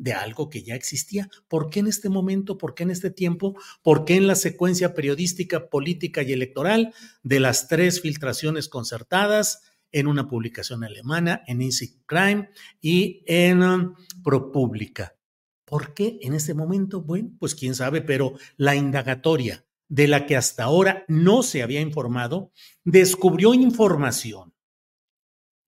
De 0.00 0.14
algo 0.14 0.48
que 0.48 0.62
ya 0.62 0.74
existía. 0.74 1.28
¿Por 1.46 1.68
qué 1.68 1.80
en 1.80 1.86
este 1.86 2.08
momento? 2.08 2.56
¿Por 2.56 2.74
qué 2.74 2.84
en 2.84 2.90
este 2.90 3.10
tiempo? 3.10 3.54
¿Por 3.82 4.06
qué 4.06 4.16
en 4.16 4.26
la 4.26 4.34
secuencia 4.34 4.94
periodística, 4.94 5.68
política 5.68 6.22
y 6.22 6.32
electoral 6.32 6.94
de 7.22 7.38
las 7.38 7.68
tres 7.68 8.00
filtraciones 8.00 8.68
concertadas 8.68 9.60
en 9.92 10.06
una 10.06 10.26
publicación 10.26 10.84
alemana, 10.84 11.42
en 11.46 11.60
Easy 11.60 12.00
Crime 12.06 12.48
y 12.80 13.22
en 13.26 13.62
um, 13.62 13.94
ProPublica? 14.24 15.16
¿Por 15.66 15.92
qué 15.92 16.18
en 16.22 16.32
este 16.32 16.54
momento? 16.54 17.02
Bueno, 17.02 17.32
pues 17.38 17.54
quién 17.54 17.74
sabe, 17.74 18.00
pero 18.00 18.32
la 18.56 18.74
indagatoria 18.74 19.66
de 19.88 20.08
la 20.08 20.24
que 20.24 20.34
hasta 20.34 20.64
ahora 20.64 21.04
no 21.08 21.42
se 21.42 21.62
había 21.62 21.82
informado, 21.82 22.52
descubrió 22.84 23.52
información 23.52 24.54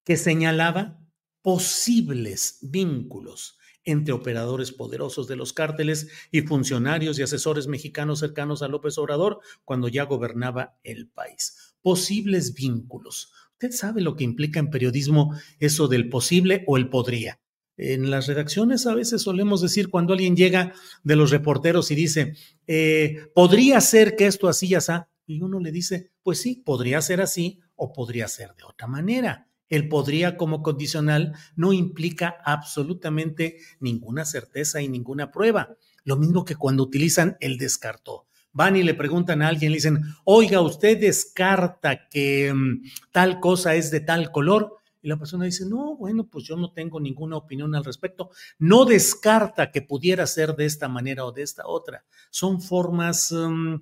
que 0.05 0.17
señalaba 0.17 0.99
posibles 1.43 2.59
vínculos 2.63 3.59
entre 3.85 4.13
operadores 4.13 4.73
poderosos 4.73 5.29
de 5.29 5.37
los 5.37 5.53
cárteles 5.53 6.09
y 6.31 6.43
funcionarios 6.43 7.19
y 7.19 7.23
asesores 7.23 7.67
mexicanos 7.67 8.21
cercanos 8.21 8.63
a 8.63 8.69
López 8.69 8.99
Obrador 8.99 9.41
cuando 9.65 9.89
ya 9.89 10.05
gobernaba 10.05 10.79
el 10.83 11.09
país. 11.09 11.75
Posibles 11.83 12.55
vínculos. 12.55 13.33
Usted 13.53 13.73
sabe 13.73 14.01
lo 14.01 14.17
que 14.17 14.25
implica 14.25 14.61
en 14.61 14.71
periodismo 14.71 15.35
eso 15.59 15.89
del 15.89 16.09
posible 16.09 16.65
o 16.67 16.77
el 16.77 16.89
podría. 16.89 17.41
En 17.77 18.11
las 18.11 18.27
redacciones 18.27 18.87
a 18.87 18.95
veces 18.95 19.23
solemos 19.23 19.61
decir 19.61 19.89
cuando 19.89 20.13
alguien 20.13 20.37
llega 20.37 20.75
de 21.03 21.17
los 21.17 21.31
reporteros 21.31 21.91
y 21.91 21.95
dice, 21.95 22.35
eh, 22.67 23.31
podría 23.35 23.81
ser 23.81 24.15
que 24.15 24.27
esto 24.27 24.49
así 24.49 24.69
ya 24.69 24.79
está, 24.79 25.11
y 25.27 25.41
uno 25.41 25.61
le 25.61 25.73
dice, 25.73 26.13
pues 26.23 26.41
sí, 26.41 26.57
podría 26.57 27.01
ser 27.01 27.21
así 27.21 27.61
o 27.75 27.93
podría 27.93 28.29
ser 28.29 28.55
de 28.55 28.65
otra 28.65 28.87
manera. 28.87 29.49
El 29.73 29.89
podría 29.89 30.37
como 30.37 30.63
condicional 30.63 31.33
no 31.57 31.73
implica 31.73 32.37
absolutamente 32.45 33.57
ninguna 33.81 34.27
certeza 34.27 34.83
y 34.83 34.89
ninguna 34.91 35.33
prueba. 35.33 35.79
Lo 36.05 36.19
mismo 36.19 36.45
que 36.45 36.57
cuando 36.57 36.83
utilizan 36.83 37.39
el 37.41 37.57
descartó. 37.57 38.27
Van 38.53 38.77
y 38.77 38.83
le 38.83 38.93
preguntan 38.93 39.41
a 39.41 39.49
alguien, 39.49 39.73
le 39.73 39.77
dicen, 39.77 40.03
oiga, 40.25 40.61
¿usted 40.61 41.01
descarta 41.01 42.07
que 42.11 42.53
mm, 42.53 42.83
tal 43.13 43.41
cosa 43.41 43.75
es 43.75 43.91
de 43.91 44.01
tal 44.01 44.31
color? 44.31 44.77
Y 45.01 45.09
la 45.09 45.17
persona 45.17 45.47
dice, 45.47 45.65
no, 45.65 45.97
bueno, 45.97 46.29
pues 46.29 46.45
yo 46.45 46.55
no 46.57 46.75
tengo 46.75 47.01
ninguna 47.01 47.39
opinión 47.39 47.75
al 47.75 47.83
respecto. 47.83 48.29
No 48.59 48.85
descarta 48.85 49.71
que 49.71 49.81
pudiera 49.81 50.27
ser 50.27 50.55
de 50.55 50.67
esta 50.67 50.89
manera 50.89 51.25
o 51.25 51.33
de 51.33 51.45
esta 51.45 51.67
otra. 51.67 52.05
Son 52.31 52.61
formas... 52.61 53.33
Mm, 53.33 53.77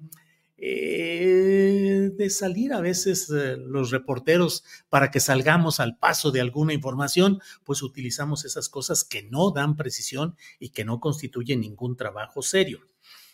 eh, 0.63 2.11
de 2.15 2.29
salir 2.29 2.75
a 2.75 2.81
veces 2.81 3.31
eh, 3.31 3.57
los 3.57 3.91
reporteros 3.91 4.63
para 4.91 5.11
que 5.11 5.19
salgamos 5.19 5.81
al 5.81 5.97
paso 5.97 6.31
de 6.31 6.43
alguna 6.43 6.75
información, 6.75 7.41
pues 7.65 7.83
utilizamos 7.83 8.45
esas 8.45 8.69
cosas 8.69 9.03
que 9.03 9.23
no 9.23 9.53
dan 9.53 9.75
precisión 9.75 10.37
y 10.59 10.69
que 10.69 10.85
no 10.85 11.01
constituyen 11.01 11.61
ningún 11.61 11.97
trabajo 11.97 12.43
serio. 12.43 12.81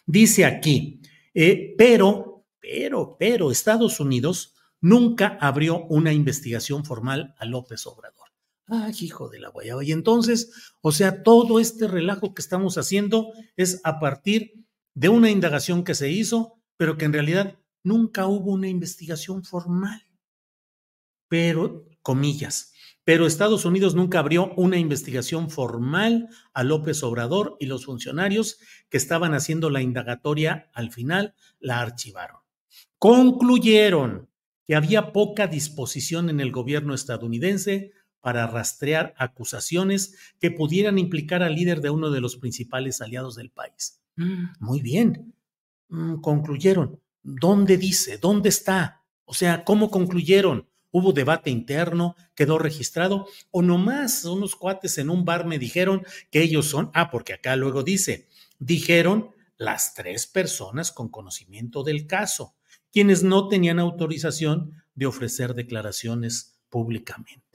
Dice 0.06 0.44
aquí, 0.44 1.00
eh, 1.34 1.74
pero, 1.76 2.46
pero, 2.60 3.16
pero 3.18 3.50
Estados 3.50 3.98
Unidos 3.98 4.54
nunca 4.80 5.36
abrió 5.40 5.84
una 5.86 6.12
investigación 6.12 6.84
formal 6.84 7.34
a 7.38 7.44
López 7.44 7.86
Obrador. 7.88 8.28
Ay, 8.68 8.94
hijo 9.00 9.28
de 9.28 9.40
la 9.40 9.48
guayaba. 9.48 9.82
Y 9.82 9.90
entonces, 9.90 10.72
o 10.80 10.92
sea, 10.92 11.24
todo 11.24 11.58
este 11.58 11.88
relajo 11.88 12.34
que 12.34 12.42
estamos 12.42 12.78
haciendo 12.78 13.32
es 13.56 13.80
a 13.82 13.98
partir 13.98 14.64
de 14.94 15.08
una 15.08 15.30
indagación 15.30 15.82
que 15.82 15.94
se 15.94 16.10
hizo 16.10 16.55
pero 16.76 16.96
que 16.96 17.04
en 17.04 17.12
realidad 17.12 17.58
nunca 17.82 18.26
hubo 18.26 18.52
una 18.52 18.68
investigación 18.68 19.44
formal. 19.44 20.02
Pero, 21.28 21.88
comillas, 22.02 22.72
pero 23.06 23.26
Estados 23.26 23.64
Unidos 23.64 23.94
nunca 23.94 24.18
abrió 24.18 24.52
una 24.56 24.78
investigación 24.78 25.48
formal 25.48 26.28
a 26.52 26.64
López 26.64 27.04
Obrador 27.04 27.56
y 27.60 27.66
los 27.66 27.84
funcionarios 27.84 28.58
que 28.88 28.96
estaban 28.96 29.32
haciendo 29.32 29.70
la 29.70 29.80
indagatoria 29.80 30.68
al 30.74 30.90
final 30.90 31.36
la 31.60 31.80
archivaron. 31.80 32.40
Concluyeron 32.98 34.28
que 34.66 34.74
había 34.74 35.12
poca 35.12 35.46
disposición 35.46 36.30
en 36.30 36.40
el 36.40 36.50
gobierno 36.50 36.94
estadounidense 36.94 37.92
para 38.20 38.48
rastrear 38.48 39.14
acusaciones 39.18 40.34
que 40.40 40.50
pudieran 40.50 40.98
implicar 40.98 41.44
al 41.44 41.54
líder 41.54 41.80
de 41.80 41.90
uno 41.90 42.10
de 42.10 42.20
los 42.20 42.36
principales 42.36 43.00
aliados 43.00 43.36
del 43.36 43.50
país. 43.50 44.02
Mm. 44.16 44.46
Muy 44.58 44.80
bien, 44.80 45.35
Mm, 45.88 46.20
concluyeron? 46.20 47.00
¿Dónde 47.22 47.76
dice? 47.76 48.18
¿Dónde 48.18 48.48
está? 48.48 49.04
O 49.24 49.34
sea, 49.34 49.64
¿cómo 49.64 49.90
concluyeron? 49.90 50.68
¿Hubo 50.90 51.12
debate 51.12 51.50
interno? 51.50 52.16
¿Quedó 52.34 52.58
registrado? 52.58 53.26
¿O 53.50 53.62
nomás 53.62 54.24
unos 54.24 54.56
cuates 54.56 54.98
en 54.98 55.10
un 55.10 55.24
bar 55.24 55.46
me 55.46 55.58
dijeron 55.58 56.04
que 56.30 56.42
ellos 56.42 56.66
son? 56.66 56.90
Ah, 56.94 57.10
porque 57.10 57.34
acá 57.34 57.56
luego 57.56 57.82
dice, 57.82 58.28
dijeron 58.58 59.30
las 59.58 59.94
tres 59.94 60.26
personas 60.26 60.92
con 60.92 61.08
conocimiento 61.08 61.82
del 61.82 62.06
caso, 62.06 62.54
quienes 62.92 63.22
no 63.22 63.48
tenían 63.48 63.78
autorización 63.78 64.72
de 64.94 65.06
ofrecer 65.06 65.54
declaraciones 65.54 66.58
públicamente 66.70 67.46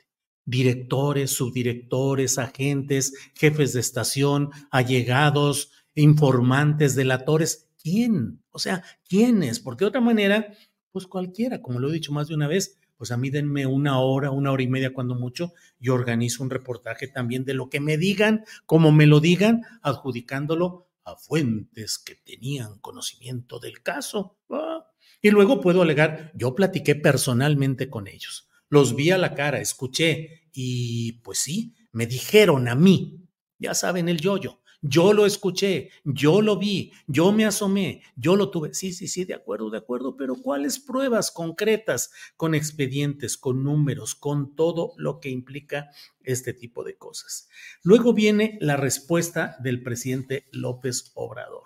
directores, 0.45 1.31
subdirectores, 1.31 2.37
agentes, 2.37 3.13
jefes 3.35 3.73
de 3.73 3.79
estación, 3.79 4.49
allegados, 4.69 5.71
informantes, 5.95 6.95
delatores, 6.95 7.67
¿quién? 7.81 8.43
O 8.51 8.59
sea, 8.59 8.83
¿quiénes? 9.07 9.59
Porque 9.59 9.85
de 9.85 9.89
otra 9.89 10.01
manera, 10.01 10.53
pues 10.91 11.07
cualquiera, 11.07 11.61
como 11.61 11.79
lo 11.79 11.89
he 11.89 11.93
dicho 11.93 12.11
más 12.11 12.27
de 12.27 12.35
una 12.35 12.47
vez, 12.47 12.79
pues 12.97 13.11
a 13.11 13.17
mí 13.17 13.31
denme 13.31 13.65
una 13.65 13.99
hora, 13.99 14.29
una 14.29 14.51
hora 14.51 14.61
y 14.61 14.67
media 14.67 14.93
cuando 14.93 15.15
mucho, 15.15 15.53
y 15.79 15.89
organizo 15.89 16.43
un 16.43 16.51
reportaje 16.51 17.07
también 17.07 17.45
de 17.45 17.55
lo 17.55 17.67
que 17.69 17.79
me 17.79 17.97
digan, 17.97 18.45
como 18.67 18.91
me 18.91 19.07
lo 19.07 19.19
digan, 19.19 19.63
adjudicándolo 19.81 20.87
a 21.03 21.15
fuentes 21.15 21.97
que 21.97 22.15
tenían 22.15 22.77
conocimiento 22.77 23.59
del 23.59 23.81
caso. 23.81 24.37
Y 25.19 25.31
luego 25.31 25.61
puedo 25.61 25.81
alegar, 25.81 26.31
yo 26.35 26.53
platiqué 26.53 26.93
personalmente 26.93 27.89
con 27.89 28.07
ellos, 28.07 28.49
los 28.69 28.95
vi 28.95 29.09
a 29.09 29.17
la 29.17 29.33
cara, 29.33 29.59
escuché, 29.59 30.43
y 30.53 31.13
pues 31.23 31.39
sí, 31.39 31.75
me 31.91 32.05
dijeron 32.05 32.67
a 32.67 32.75
mí, 32.75 33.27
ya 33.57 33.73
saben 33.73 34.09
el 34.09 34.19
yoyo, 34.19 34.60
yo 34.81 35.13
lo 35.13 35.25
escuché, 35.25 35.91
yo 36.03 36.41
lo 36.41 36.57
vi, 36.57 36.91
yo 37.07 37.31
me 37.31 37.45
asomé, 37.45 38.01
yo 38.15 38.35
lo 38.35 38.49
tuve. 38.49 38.73
Sí, 38.73 38.93
sí, 38.93 39.07
sí, 39.07 39.25
de 39.25 39.35
acuerdo, 39.35 39.69
de 39.69 39.77
acuerdo, 39.77 40.17
pero 40.17 40.35
¿cuáles 40.35 40.79
pruebas 40.79 41.31
concretas 41.31 42.11
con 42.35 42.55
expedientes, 42.55 43.37
con 43.37 43.63
números, 43.63 44.15
con 44.15 44.55
todo 44.55 44.93
lo 44.97 45.19
que 45.19 45.29
implica 45.29 45.91
este 46.23 46.53
tipo 46.53 46.83
de 46.83 46.97
cosas? 46.97 47.47
Luego 47.83 48.13
viene 48.13 48.57
la 48.59 48.75
respuesta 48.75 49.55
del 49.59 49.83
presidente 49.83 50.47
López 50.51 51.11
Obrador. 51.13 51.63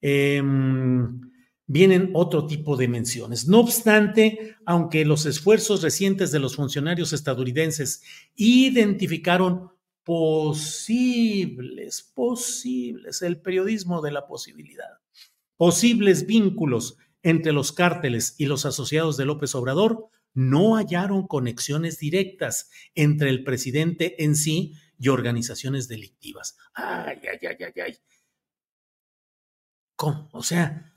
Em, 0.00 1.20
vienen 1.66 2.10
otro 2.14 2.46
tipo 2.46 2.76
de 2.76 2.86
menciones. 2.86 3.48
No 3.48 3.58
obstante, 3.58 4.56
aunque 4.64 5.04
los 5.04 5.26
esfuerzos 5.26 5.82
recientes 5.82 6.30
de 6.30 6.38
los 6.38 6.54
funcionarios 6.54 7.12
estadounidenses 7.12 8.02
identificaron 8.36 9.72
posibles, 10.06 12.02
posibles, 12.14 13.22
el 13.22 13.40
periodismo 13.40 14.00
de 14.02 14.12
la 14.12 14.28
posibilidad, 14.28 15.00
posibles 15.56 16.26
vínculos 16.26 16.96
entre 17.24 17.52
los 17.52 17.72
cárteles 17.72 18.36
y 18.38 18.46
los 18.46 18.66
asociados 18.66 19.16
de 19.16 19.24
López 19.24 19.56
Obrador, 19.56 20.08
no 20.32 20.76
hallaron 20.76 21.26
conexiones 21.26 21.98
directas 21.98 22.70
entre 22.94 23.30
el 23.30 23.42
presidente 23.42 24.22
en 24.22 24.36
sí 24.36 24.74
y 24.96 25.08
organizaciones 25.08 25.88
delictivas. 25.88 26.56
Ay, 26.72 27.18
ay, 27.22 27.48
ay, 27.48 27.56
ay, 27.64 27.82
ay. 27.84 27.96
¿Cómo? 29.96 30.28
O 30.30 30.44
sea, 30.44 30.94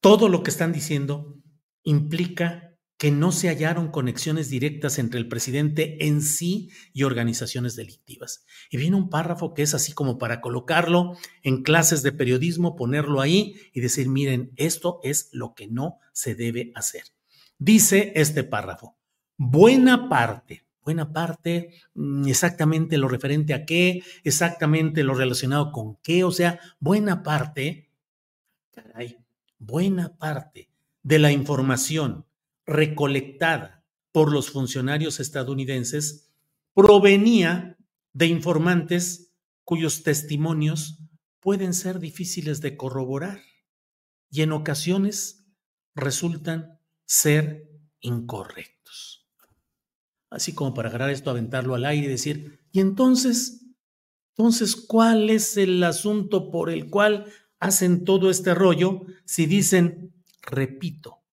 todo 0.00 0.28
lo 0.28 0.42
que 0.42 0.50
están 0.50 0.72
diciendo 0.72 1.40
implica 1.84 2.73
que 2.96 3.10
no 3.10 3.32
se 3.32 3.48
hallaron 3.48 3.90
conexiones 3.90 4.48
directas 4.48 4.98
entre 4.98 5.18
el 5.18 5.28
presidente 5.28 6.06
en 6.06 6.22
sí 6.22 6.70
y 6.92 7.02
organizaciones 7.02 7.74
delictivas. 7.74 8.46
Y 8.70 8.76
viene 8.76 8.96
un 8.96 9.10
párrafo 9.10 9.52
que 9.52 9.62
es 9.62 9.74
así 9.74 9.92
como 9.92 10.16
para 10.16 10.40
colocarlo 10.40 11.16
en 11.42 11.62
clases 11.62 12.02
de 12.02 12.12
periodismo, 12.12 12.76
ponerlo 12.76 13.20
ahí 13.20 13.56
y 13.72 13.80
decir, 13.80 14.08
miren, 14.08 14.52
esto 14.56 15.00
es 15.02 15.28
lo 15.32 15.54
que 15.54 15.66
no 15.66 15.98
se 16.12 16.34
debe 16.34 16.70
hacer. 16.74 17.02
Dice 17.58 18.12
este 18.14 18.44
párrafo, 18.44 18.96
buena 19.36 20.08
parte, 20.08 20.64
buena 20.84 21.12
parte, 21.12 21.70
mm, 21.94 22.28
exactamente 22.28 22.96
lo 22.96 23.08
referente 23.08 23.54
a 23.54 23.64
qué, 23.64 24.02
exactamente 24.22 25.02
lo 25.02 25.14
relacionado 25.14 25.72
con 25.72 25.96
qué, 25.96 26.22
o 26.22 26.30
sea, 26.30 26.60
buena 26.78 27.22
parte, 27.22 27.90
caray, 28.72 29.18
buena 29.58 30.16
parte 30.16 30.68
de 31.02 31.18
la 31.18 31.32
información 31.32 32.24
recolectada 32.66 33.84
por 34.12 34.32
los 34.32 34.50
funcionarios 34.50 35.20
estadounidenses 35.20 36.32
provenía 36.74 37.76
de 38.12 38.26
informantes 38.26 39.32
cuyos 39.64 40.02
testimonios 40.02 40.98
pueden 41.40 41.74
ser 41.74 41.98
difíciles 41.98 42.60
de 42.60 42.76
corroborar 42.76 43.42
y 44.30 44.42
en 44.42 44.52
ocasiones 44.52 45.46
resultan 45.94 46.80
ser 47.06 47.70
incorrectos. 48.00 49.28
Así 50.30 50.54
como 50.54 50.74
para 50.74 50.88
agarrar 50.88 51.10
esto, 51.10 51.30
aventarlo 51.30 51.74
al 51.74 51.84
aire 51.84 52.06
y 52.06 52.10
decir, 52.10 52.60
y 52.72 52.80
entonces, 52.80 53.66
entonces, 54.36 54.74
¿cuál 54.74 55.30
es 55.30 55.56
el 55.56 55.82
asunto 55.84 56.50
por 56.50 56.70
el 56.70 56.90
cual 56.90 57.26
hacen 57.60 58.04
todo 58.04 58.30
este 58.30 58.54
rollo 58.54 59.02
si 59.24 59.46
dicen, 59.46 60.12
repito, 60.42 61.23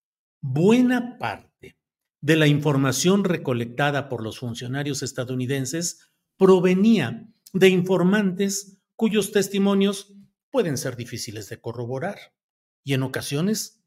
buena 0.42 1.18
parte 1.18 1.78
de 2.20 2.36
la 2.36 2.48
información 2.48 3.24
recolectada 3.24 4.10
por 4.10 4.24
los 4.24 4.40
funcionarios 4.40 5.04
estadounidenses 5.04 6.10
provenía 6.38 7.28
de 7.54 7.70
informantes 7.70 8.80
cuyos 8.96 9.32
testimonios 9.32 10.14
pueden 10.50 10.78
ser 10.78 10.96
difíciles 10.96 11.50
de 11.50 11.62
corroborar 11.62 12.18
y 12.84 12.94
en 12.94 13.04
ocasiones 13.04 13.84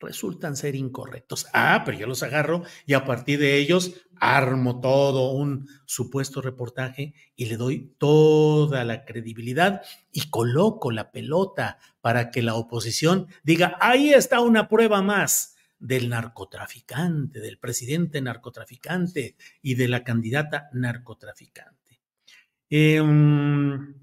resultan 0.00 0.56
ser 0.56 0.74
incorrectos. 0.74 1.46
Ah, 1.52 1.82
pero 1.84 1.98
yo 1.98 2.06
los 2.06 2.22
agarro 2.22 2.62
y 2.86 2.94
a 2.94 3.04
partir 3.04 3.38
de 3.38 3.58
ellos 3.58 3.94
armo 4.16 4.80
todo 4.80 5.32
un 5.32 5.68
supuesto 5.86 6.40
reportaje 6.40 7.14
y 7.36 7.46
le 7.46 7.56
doy 7.56 7.94
toda 7.98 8.84
la 8.84 9.04
credibilidad 9.04 9.82
y 10.10 10.28
coloco 10.28 10.90
la 10.90 11.12
pelota 11.12 11.78
para 12.00 12.30
que 12.30 12.42
la 12.42 12.54
oposición 12.54 13.28
diga, 13.42 13.76
ahí 13.80 14.10
está 14.10 14.40
una 14.40 14.68
prueba 14.68 15.02
más 15.02 15.51
del 15.82 16.08
narcotraficante, 16.08 17.40
del 17.40 17.58
presidente 17.58 18.22
narcotraficante 18.22 19.36
y 19.60 19.74
de 19.74 19.88
la 19.88 20.04
candidata 20.04 20.70
narcotraficante. 20.72 22.00
Em, 22.70 23.94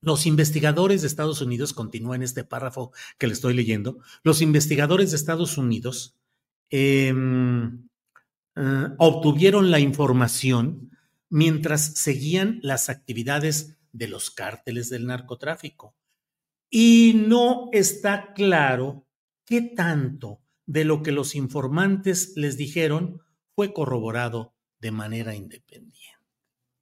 los 0.00 0.26
investigadores 0.26 1.02
de 1.02 1.08
Estados 1.08 1.42
Unidos, 1.42 1.74
continúa 1.74 2.16
en 2.16 2.22
este 2.22 2.44
párrafo 2.44 2.92
que 3.18 3.26
le 3.26 3.34
estoy 3.34 3.52
leyendo, 3.52 3.98
los 4.22 4.40
investigadores 4.40 5.10
de 5.10 5.16
Estados 5.16 5.58
Unidos 5.58 6.16
em, 6.70 7.86
eh, 8.56 8.88
obtuvieron 8.96 9.70
la 9.70 9.80
información 9.80 10.90
mientras 11.28 11.82
seguían 11.82 12.58
las 12.62 12.88
actividades 12.88 13.76
de 13.92 14.08
los 14.08 14.30
cárteles 14.30 14.88
del 14.88 15.06
narcotráfico. 15.06 15.94
Y 16.70 17.22
no 17.28 17.68
está 17.72 18.32
claro 18.32 19.06
qué 19.44 19.60
tanto 19.60 20.40
de 20.66 20.84
lo 20.84 21.02
que 21.02 21.12
los 21.12 21.34
informantes 21.34 22.32
les 22.36 22.56
dijeron 22.56 23.22
fue 23.54 23.72
corroborado 23.72 24.54
de 24.80 24.90
manera 24.90 25.34
independiente. 25.34 25.96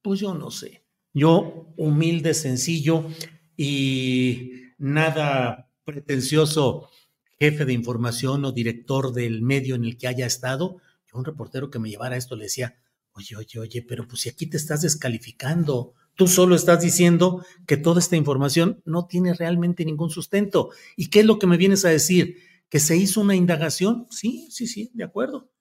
Pues 0.02 0.20
yo 0.20 0.34
no 0.34 0.50
sé. 0.50 0.84
Yo, 1.12 1.72
humilde, 1.76 2.34
sencillo 2.34 3.04
y 3.56 4.52
nada 4.78 5.70
pretencioso 5.84 6.90
jefe 7.38 7.64
de 7.64 7.72
información 7.72 8.44
o 8.44 8.52
director 8.52 9.12
del 9.12 9.42
medio 9.42 9.74
en 9.74 9.84
el 9.84 9.96
que 9.96 10.08
haya 10.08 10.26
estado, 10.26 10.78
yo 11.06 11.18
un 11.18 11.24
reportero 11.24 11.70
que 11.70 11.78
me 11.78 11.90
llevara 11.90 12.16
esto 12.16 12.36
le 12.36 12.44
decía, 12.44 12.76
oye, 13.12 13.36
oye, 13.36 13.60
oye, 13.60 13.82
pero 13.82 14.06
pues 14.08 14.22
si 14.22 14.28
aquí 14.28 14.46
te 14.46 14.56
estás 14.56 14.82
descalificando, 14.82 15.94
tú 16.14 16.26
solo 16.26 16.54
estás 16.54 16.80
diciendo 16.82 17.44
que 17.66 17.76
toda 17.76 18.00
esta 18.00 18.16
información 18.16 18.82
no 18.84 19.06
tiene 19.06 19.34
realmente 19.34 19.84
ningún 19.84 20.10
sustento. 20.10 20.70
¿Y 20.96 21.10
qué 21.10 21.20
es 21.20 21.26
lo 21.26 21.38
que 21.38 21.46
me 21.46 21.56
vienes 21.56 21.84
a 21.84 21.90
decir? 21.90 22.38
¿Que 22.68 22.80
se 22.80 22.96
hizo 22.96 23.20
una 23.20 23.36
indagación? 23.36 24.06
Sí, 24.10 24.48
sí, 24.50 24.66
sí, 24.66 24.90
de 24.94 25.04
acuerdo. 25.04 25.52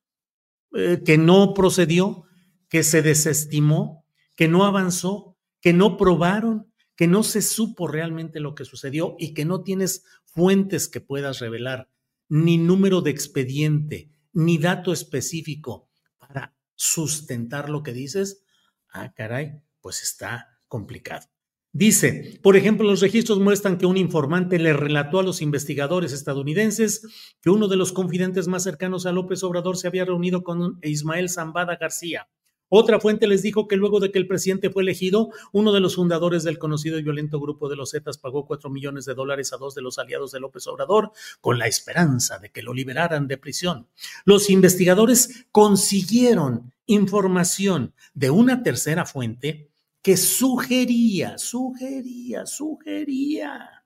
Eh, 0.74 1.02
que 1.06 1.18
no 1.18 1.54
procedió, 1.54 2.24
que 2.70 2.84
se 2.84 3.02
desestimó, 3.02 4.06
que 4.36 4.48
no 4.48 4.66
avanzó, 4.66 5.38
que 5.62 5.74
no 5.74 5.98
probaron, 5.98 6.74
que 6.96 7.08
no 7.08 7.24
se 7.24 7.42
supo 7.42 7.88
realmente 7.88 8.40
lo 8.40 8.56
que 8.56 8.66
sucedió 8.66 9.16
y 9.20 9.34
que 9.34 9.46
no 9.46 9.64
tienes 9.64 10.04
fuentes 10.26 10.88
que 10.88 11.02
puedas 11.02 11.40
revelar, 11.40 11.90
ni 12.30 12.58
número 12.58 13.02
de 13.02 13.12
expediente, 13.12 14.10
ni 14.34 14.58
dato 14.58 14.92
específico 14.94 15.90
para 16.18 16.56
sustentar 16.76 17.70
lo 17.70 17.84
que 17.84 17.94
dices, 17.94 18.44
ah, 18.90 19.14
caray, 19.14 19.62
pues 19.82 20.02
está 20.02 20.60
complicado. 20.68 21.33
Dice, 21.74 22.40
por 22.44 22.56
ejemplo, 22.56 22.88
los 22.88 23.02
registros 23.02 23.40
muestran 23.40 23.78
que 23.78 23.88
un 23.88 23.98
informante 23.98 24.60
le 24.60 24.74
relató 24.74 25.20
a 25.20 25.24
los 25.24 25.42
investigadores 25.42 26.14
estadounidenses 26.14 27.08
que 27.42 27.50
uno 27.50 27.68
de 27.68 27.78
los 27.78 27.92
confidentes 27.92 28.48
más 28.48 28.64
cercanos 28.64 29.06
a 29.06 29.12
López 29.12 29.44
Obrador 29.44 29.76
se 29.76 29.88
había 29.88 30.06
reunido 30.06 30.44
con 30.44 30.80
Ismael 30.84 31.30
Zambada 31.30 31.76
García, 31.78 32.30
otra 32.76 33.00
fuente 33.00 33.28
les 33.28 33.44
dijo 33.44 33.68
que 33.68 33.76
luego 33.76 34.00
de 34.00 34.12
que 34.12 34.18
el 34.18 34.26
presidente 34.26 34.72
fue 34.72 34.82
elegido, 34.82 35.30
uno 35.52 35.74
de 35.74 35.80
los 35.80 35.94
fundadores 35.94 36.44
del 36.44 36.58
conocido 36.58 36.98
y 36.98 37.04
violento 37.04 37.40
grupo 37.40 37.70
de 37.70 37.76
los 37.76 37.92
Zetas 37.92 38.18
pagó 38.18 38.48
cuatro 38.48 38.72
millones 38.72 39.06
de 39.06 39.14
dólares 39.14 39.54
a 39.54 39.58
dos 39.58 39.76
de 39.76 39.84
los 39.84 40.00
aliados 40.00 40.32
de 40.32 40.40
López 40.40 40.66
Obrador 40.66 41.12
con 41.40 41.60
la 41.60 41.68
esperanza 41.68 42.40
de 42.40 42.50
que 42.50 42.64
lo 42.64 42.74
liberaran 42.74 43.28
de 43.28 43.38
prisión. 43.38 43.90
Los 44.26 44.50
investigadores 44.50 45.46
consiguieron 45.52 46.74
información 46.88 47.94
de 48.16 48.32
una 48.32 48.64
tercera 48.64 49.06
fuente 49.06 49.70
que 50.04 50.18
sugería, 50.18 51.38
sugería, 51.38 52.46
sugería 52.46 53.84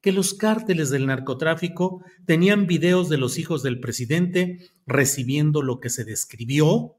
que 0.00 0.12
los 0.12 0.32
cárteles 0.32 0.90
del 0.90 1.06
narcotráfico 1.06 2.02
tenían 2.24 2.66
videos 2.66 3.08
de 3.08 3.18
los 3.18 3.38
hijos 3.38 3.62
del 3.62 3.78
presidente 3.78 4.70
recibiendo 4.86 5.60
lo 5.60 5.78
que 5.78 5.90
se 5.90 6.04
describió 6.04 6.96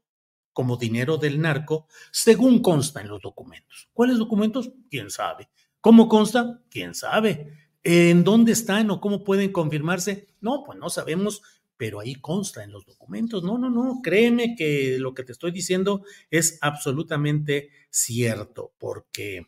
como 0.52 0.76
dinero 0.76 1.16
del 1.16 1.40
narco, 1.40 1.88
según 2.12 2.60
consta 2.60 3.00
en 3.00 3.08
los 3.08 3.20
documentos. 3.20 3.88
¿Cuáles 3.92 4.18
documentos? 4.18 4.70
¿Quién 4.88 5.10
sabe? 5.10 5.48
¿Cómo 5.80 6.08
consta? 6.08 6.62
¿Quién 6.70 6.94
sabe? 6.94 7.52
¿En 7.82 8.22
dónde 8.22 8.52
están 8.52 8.90
o 8.90 9.00
cómo 9.00 9.24
pueden 9.24 9.52
confirmarse? 9.52 10.28
No, 10.40 10.62
pues 10.64 10.78
no 10.78 10.90
sabemos, 10.90 11.42
pero 11.80 11.98
ahí 11.98 12.14
consta 12.16 12.62
en 12.62 12.72
los 12.72 12.84
documentos. 12.84 13.42
No, 13.42 13.56
no, 13.56 13.70
no, 13.70 14.02
créeme 14.02 14.54
que 14.54 14.98
lo 14.98 15.14
que 15.14 15.22
te 15.22 15.32
estoy 15.32 15.50
diciendo 15.50 16.04
es 16.30 16.58
absolutamente 16.60 17.70
cierto, 17.88 18.74
porque 18.76 19.46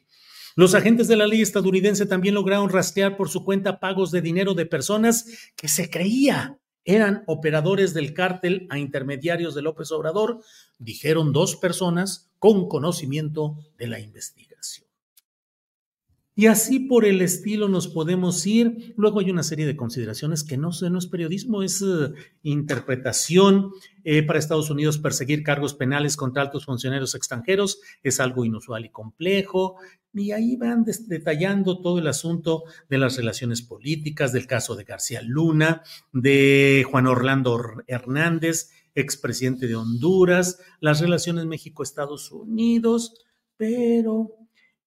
los 0.57 0.75
agentes 0.75 1.09
de 1.09 1.17
la 1.17 1.27
ley 1.27 1.43
estadounidense 1.43 2.07
también 2.07 2.35
lograron 2.35 2.71
rastrear 2.71 3.19
por 3.19 3.29
su 3.29 3.45
cuenta 3.45 3.81
pagos 3.81 4.11
de 4.13 4.23
dinero 4.23 4.55
de 4.55 4.65
personas 4.65 5.27
que 5.57 5.69
se 5.69 5.91
creía 5.91 6.59
eran 6.87 7.23
operadores 7.27 7.93
del 7.93 8.15
cártel 8.15 8.67
a 8.71 8.79
intermediarios 8.79 9.55
de 9.55 9.61
López 9.61 9.93
Obrador, 9.93 10.41
dijeron 10.79 11.35
dos 11.35 11.57
personas 11.57 12.33
con 12.39 12.67
conocimiento 12.67 13.59
de 13.77 13.89
la 13.89 14.01
investigación. 14.01 14.92
Y 16.35 16.47
así 16.47 16.81
por 16.81 17.05
el 17.05 17.21
estilo 17.21 17.69
nos 17.69 17.89
podemos 17.89 18.47
ir. 18.47 18.95
Luego 18.97 19.21
hay 19.21 19.31
una 19.31 19.43
serie 19.43 19.67
de 19.67 19.77
consideraciones 19.77 20.45
que 20.45 20.57
no, 20.57 20.71
no 20.91 20.99
es 20.99 21.07
periodismo, 21.07 21.63
es 21.63 21.83
eh, 21.83 22.13
interpretación. 22.43 23.71
Eh, 24.05 24.23
para 24.23 24.39
Estados 24.39 24.71
Unidos 24.71 24.99
perseguir 24.99 25.43
cargos 25.43 25.75
penales 25.75 26.17
contra 26.17 26.43
altos 26.43 26.65
funcionarios 26.65 27.15
extranjeros 27.15 27.81
es 28.03 28.19
algo 28.19 28.47
inusual 28.47 28.87
y 28.87 28.91
complejo. 28.91 29.77
Y 30.15 30.33
ahí 30.33 30.57
van 30.57 30.85
detallando 31.07 31.81
todo 31.81 31.99
el 31.99 32.07
asunto 32.07 32.65
de 32.89 32.99
las 32.99 33.17
relaciones 33.17 33.61
políticas, 33.61 34.33
del 34.33 34.47
caso 34.47 34.75
de 34.75 34.85
García 34.85 35.21
Luna, 35.23 35.83
de 36.13 36.85
Juan 36.91 37.07
Orlando 37.07 37.61
Hernández, 37.87 38.71
expresidente 38.95 39.67
de 39.67 39.77
Honduras, 39.77 40.61
las 40.81 41.01
relaciones 41.01 41.47
México-Estados 41.47 42.31
Unidos, 42.31 43.25
pero 43.57 44.42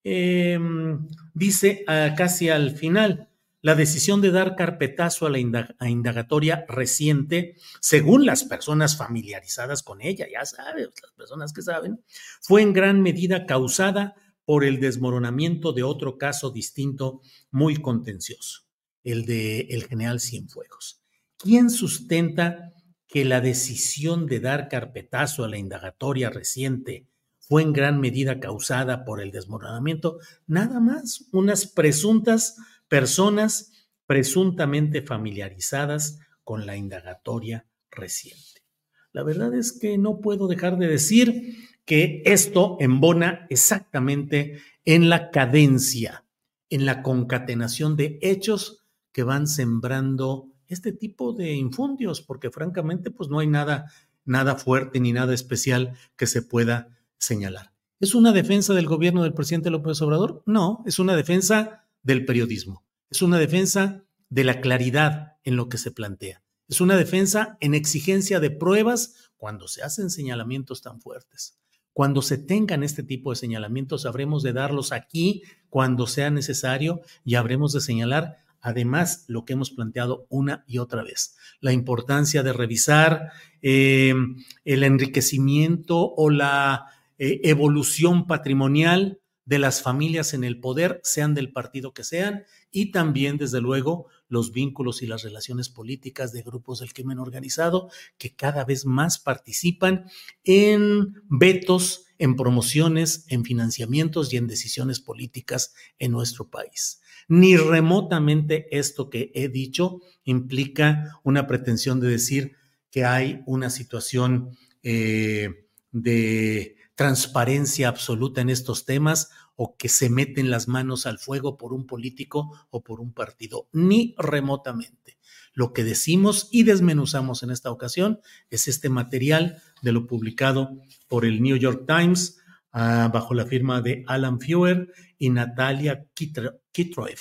Em, 0.08 1.08
dice 1.34 1.84
ah, 1.88 2.14
casi 2.16 2.50
al 2.50 2.70
final, 2.78 3.28
la 3.64 3.74
decisión 3.74 4.22
de 4.22 4.30
dar 4.30 4.56
carpetazo 4.56 5.26
a 5.26 5.32
la 5.32 5.40
indagatoria 5.40 6.64
reciente, 6.70 7.56
según 7.82 8.24
las 8.28 8.44
personas 8.44 8.98
familiarizadas 8.98 9.82
con 9.82 10.02
ella, 10.02 10.28
ya 10.32 10.46
sabes, 10.46 10.90
las 11.02 11.12
personas 11.14 11.54
que 11.54 11.64
saben, 11.64 12.04
fue 12.40 12.62
en 12.62 12.74
gran 12.74 13.02
medida 13.02 13.48
causada 13.48 14.14
por 14.46 14.64
el 14.64 14.80
desmoronamiento 14.80 15.74
de 15.74 15.82
otro 15.82 16.20
caso 16.20 16.52
distinto 16.52 17.22
muy 17.50 17.78
contencioso, 17.78 18.68
el 19.04 19.26
de 19.26 19.62
el 19.72 19.86
general 19.86 20.20
Cienfuegos. 20.20 21.02
¿Quién 21.40 21.72
sustenta 21.72 22.74
que 23.08 23.26
la 23.26 23.42
decisión 23.42 24.28
de 24.28 24.40
dar 24.40 24.70
carpetazo 24.70 25.44
a 25.44 25.50
la 25.50 25.58
indagatoria 25.58 26.30
reciente 26.30 27.08
fue 27.48 27.62
en 27.62 27.74
gran 27.74 28.00
medida 28.00 28.40
causada 28.40 29.06
por 29.06 29.22
el 29.22 29.32
desmoronamiento, 29.32 30.20
nada 30.48 30.80
más 30.80 31.28
unas 31.32 31.68
presuntas 31.68 32.58
personas 32.88 33.72
presuntamente 34.08 35.02
familiarizadas 35.02 36.20
con 36.44 36.66
la 36.66 36.76
indagatoria 36.76 37.66
reciente. 37.92 38.64
La 39.12 39.24
verdad 39.24 39.54
es 39.54 39.72
que 39.72 39.98
no 39.98 40.20
puedo 40.20 40.48
dejar 40.48 40.78
de 40.78 40.88
decir 40.88 41.56
que 41.86 42.22
esto 42.26 42.78
embona 42.80 43.46
exactamente 43.50 44.62
en 44.84 45.10
la 45.10 45.32
cadencia, 45.32 46.26
en 46.70 46.86
la 46.86 47.04
concatenación 47.04 47.96
de 47.96 48.20
hechos 48.22 48.86
que 49.12 49.24
van 49.24 49.48
sembrando 49.48 50.52
este 50.68 50.92
tipo 50.92 51.32
de 51.32 51.54
infundios, 51.54 52.22
porque 52.22 52.50
francamente 52.50 53.12
pues 53.12 53.30
no 53.30 53.40
hay 53.40 53.48
nada 53.48 53.92
nada 54.26 54.56
fuerte 54.56 55.00
ni 55.00 55.14
nada 55.14 55.34
especial 55.34 55.94
que 56.18 56.26
se 56.26 56.42
pueda 56.42 56.95
señalar. 57.18 57.74
¿Es 58.00 58.16
una 58.16 58.32
defensa 58.32 58.74
del 58.74 58.88
gobierno 58.88 59.24
del 59.24 59.34
presidente 59.34 59.70
López 59.70 60.02
Obrador? 60.02 60.44
No, 60.46 60.84
es 60.86 61.00
una 61.00 61.16
defensa 61.16 61.88
del 62.04 62.26
periodismo, 62.26 62.84
es 63.10 63.22
una 63.22 63.40
defensa 63.40 64.04
de 64.30 64.44
la 64.44 64.62
claridad 64.62 65.38
en 65.44 65.56
lo 65.56 65.70
que 65.70 65.78
se 65.78 65.92
plantea, 65.92 66.44
es 66.68 66.82
una 66.82 66.98
defensa 66.98 67.58
en 67.62 67.74
exigencia 67.74 68.40
de 68.40 68.52
pruebas 68.52 69.32
cuando 69.38 69.68
se 69.68 69.84
hacen 69.84 70.10
señalamientos 70.10 70.82
tan 70.82 71.00
fuertes. 71.00 71.58
Cuando 71.94 72.22
se 72.22 72.38
tengan 72.38 72.84
este 72.84 73.04
tipo 73.04 73.30
de 73.30 73.38
señalamientos, 73.38 74.06
habremos 74.06 74.44
de 74.44 74.52
darlos 74.52 74.92
aquí 74.92 75.44
cuando 75.70 76.08
sea 76.08 76.30
necesario 76.30 77.00
y 77.24 77.36
habremos 77.36 77.72
de 77.72 77.80
señalar 77.80 78.46
además 78.66 79.26
lo 79.28 79.46
que 79.46 79.54
hemos 79.54 79.70
planteado 79.70 80.26
una 80.28 80.64
y 80.66 80.80
otra 80.80 81.04
vez, 81.04 81.38
la 81.62 81.72
importancia 81.72 82.42
de 82.42 82.52
revisar 82.52 83.32
eh, 83.62 84.16
el 84.64 84.84
enriquecimiento 84.84 86.14
o 86.16 86.32
la 86.32 86.88
eh, 87.18 87.42
evolución 87.44 88.28
patrimonial 88.28 89.20
de 89.46 89.60
las 89.60 89.82
familias 89.82 90.34
en 90.34 90.44
el 90.44 90.60
poder, 90.60 91.00
sean 91.04 91.36
del 91.36 91.52
partido 91.52 91.94
que 91.94 92.04
sean, 92.04 92.46
y 92.72 92.92
también, 92.92 93.38
desde 93.38 93.62
luego, 93.62 94.08
los 94.28 94.52
vínculos 94.52 95.04
y 95.04 95.08
las 95.08 95.24
relaciones 95.24 95.70
políticas 95.70 96.34
de 96.34 96.42
grupos 96.42 96.80
del 96.80 96.94
crimen 96.94 97.20
organizado 97.20 97.90
que 98.18 98.36
cada 98.36 98.66
vez 98.66 98.86
más 98.86 99.20
participan 99.20 100.06
en 100.44 101.22
vetos, 101.30 102.08
en 102.18 102.36
promociones, 102.36 103.26
en 103.30 103.46
financiamientos 103.46 104.34
y 104.34 104.38
en 104.38 104.48
decisiones 104.48 105.00
políticas 105.00 105.76
en 106.00 106.12
nuestro 106.12 106.50
país. 106.50 107.02
Ni 107.28 107.56
remotamente 107.56 108.68
esto 108.76 109.10
que 109.10 109.32
he 109.36 109.48
dicho 109.48 110.00
implica 110.24 111.20
una 111.24 111.46
pretensión 111.48 112.00
de 112.00 112.10
decir 112.10 112.56
que 112.90 113.04
hay 113.04 113.42
una 113.46 113.70
situación 113.70 114.58
eh, 114.82 115.68
de 115.92 116.78
transparencia 116.96 117.90
absoluta 117.90 118.42
en 118.42 118.50
estos 118.50 118.86
temas 118.86 119.32
o 119.56 119.78
que 119.78 119.90
se 119.90 120.10
meten 120.10 120.50
las 120.50 120.68
manos 120.68 121.06
al 121.06 121.20
fuego 121.20 121.58
por 121.58 121.74
un 121.74 121.86
político 121.86 122.68
o 122.70 122.84
por 122.84 123.00
un 123.00 123.14
partido, 123.14 123.70
ni 123.72 124.16
remotamente. 124.18 125.18
Lo 125.54 125.72
que 125.72 125.84
decimos 125.86 126.50
y 126.52 126.64
desmenuzamos 126.64 127.44
en 127.44 127.52
esta 127.52 127.72
ocasión 127.72 128.20
es 128.50 128.68
este 128.68 128.90
material 128.90 129.62
de 129.82 129.94
lo 129.94 130.06
publicado 130.08 130.78
por 131.08 131.26
el 131.26 131.42
New 131.42 131.56
York 131.56 131.86
Times 131.88 132.40
ah, 132.74 133.10
bajo 133.14 133.34
la 133.34 133.46
firma 133.46 133.82
de 133.82 134.04
Alan 134.08 134.40
Feuer 134.40 134.92
y 135.18 135.30
Natalia 135.30 136.06
Kitroev. 136.14 137.20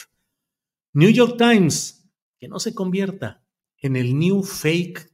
New 0.94 1.10
York 1.10 1.37
Times, 1.38 2.08
que 2.38 2.48
no 2.48 2.58
se 2.58 2.74
convierta 2.74 3.44
en 3.78 3.96
el 3.96 4.18
New 4.18 4.42
Fake 4.42 5.13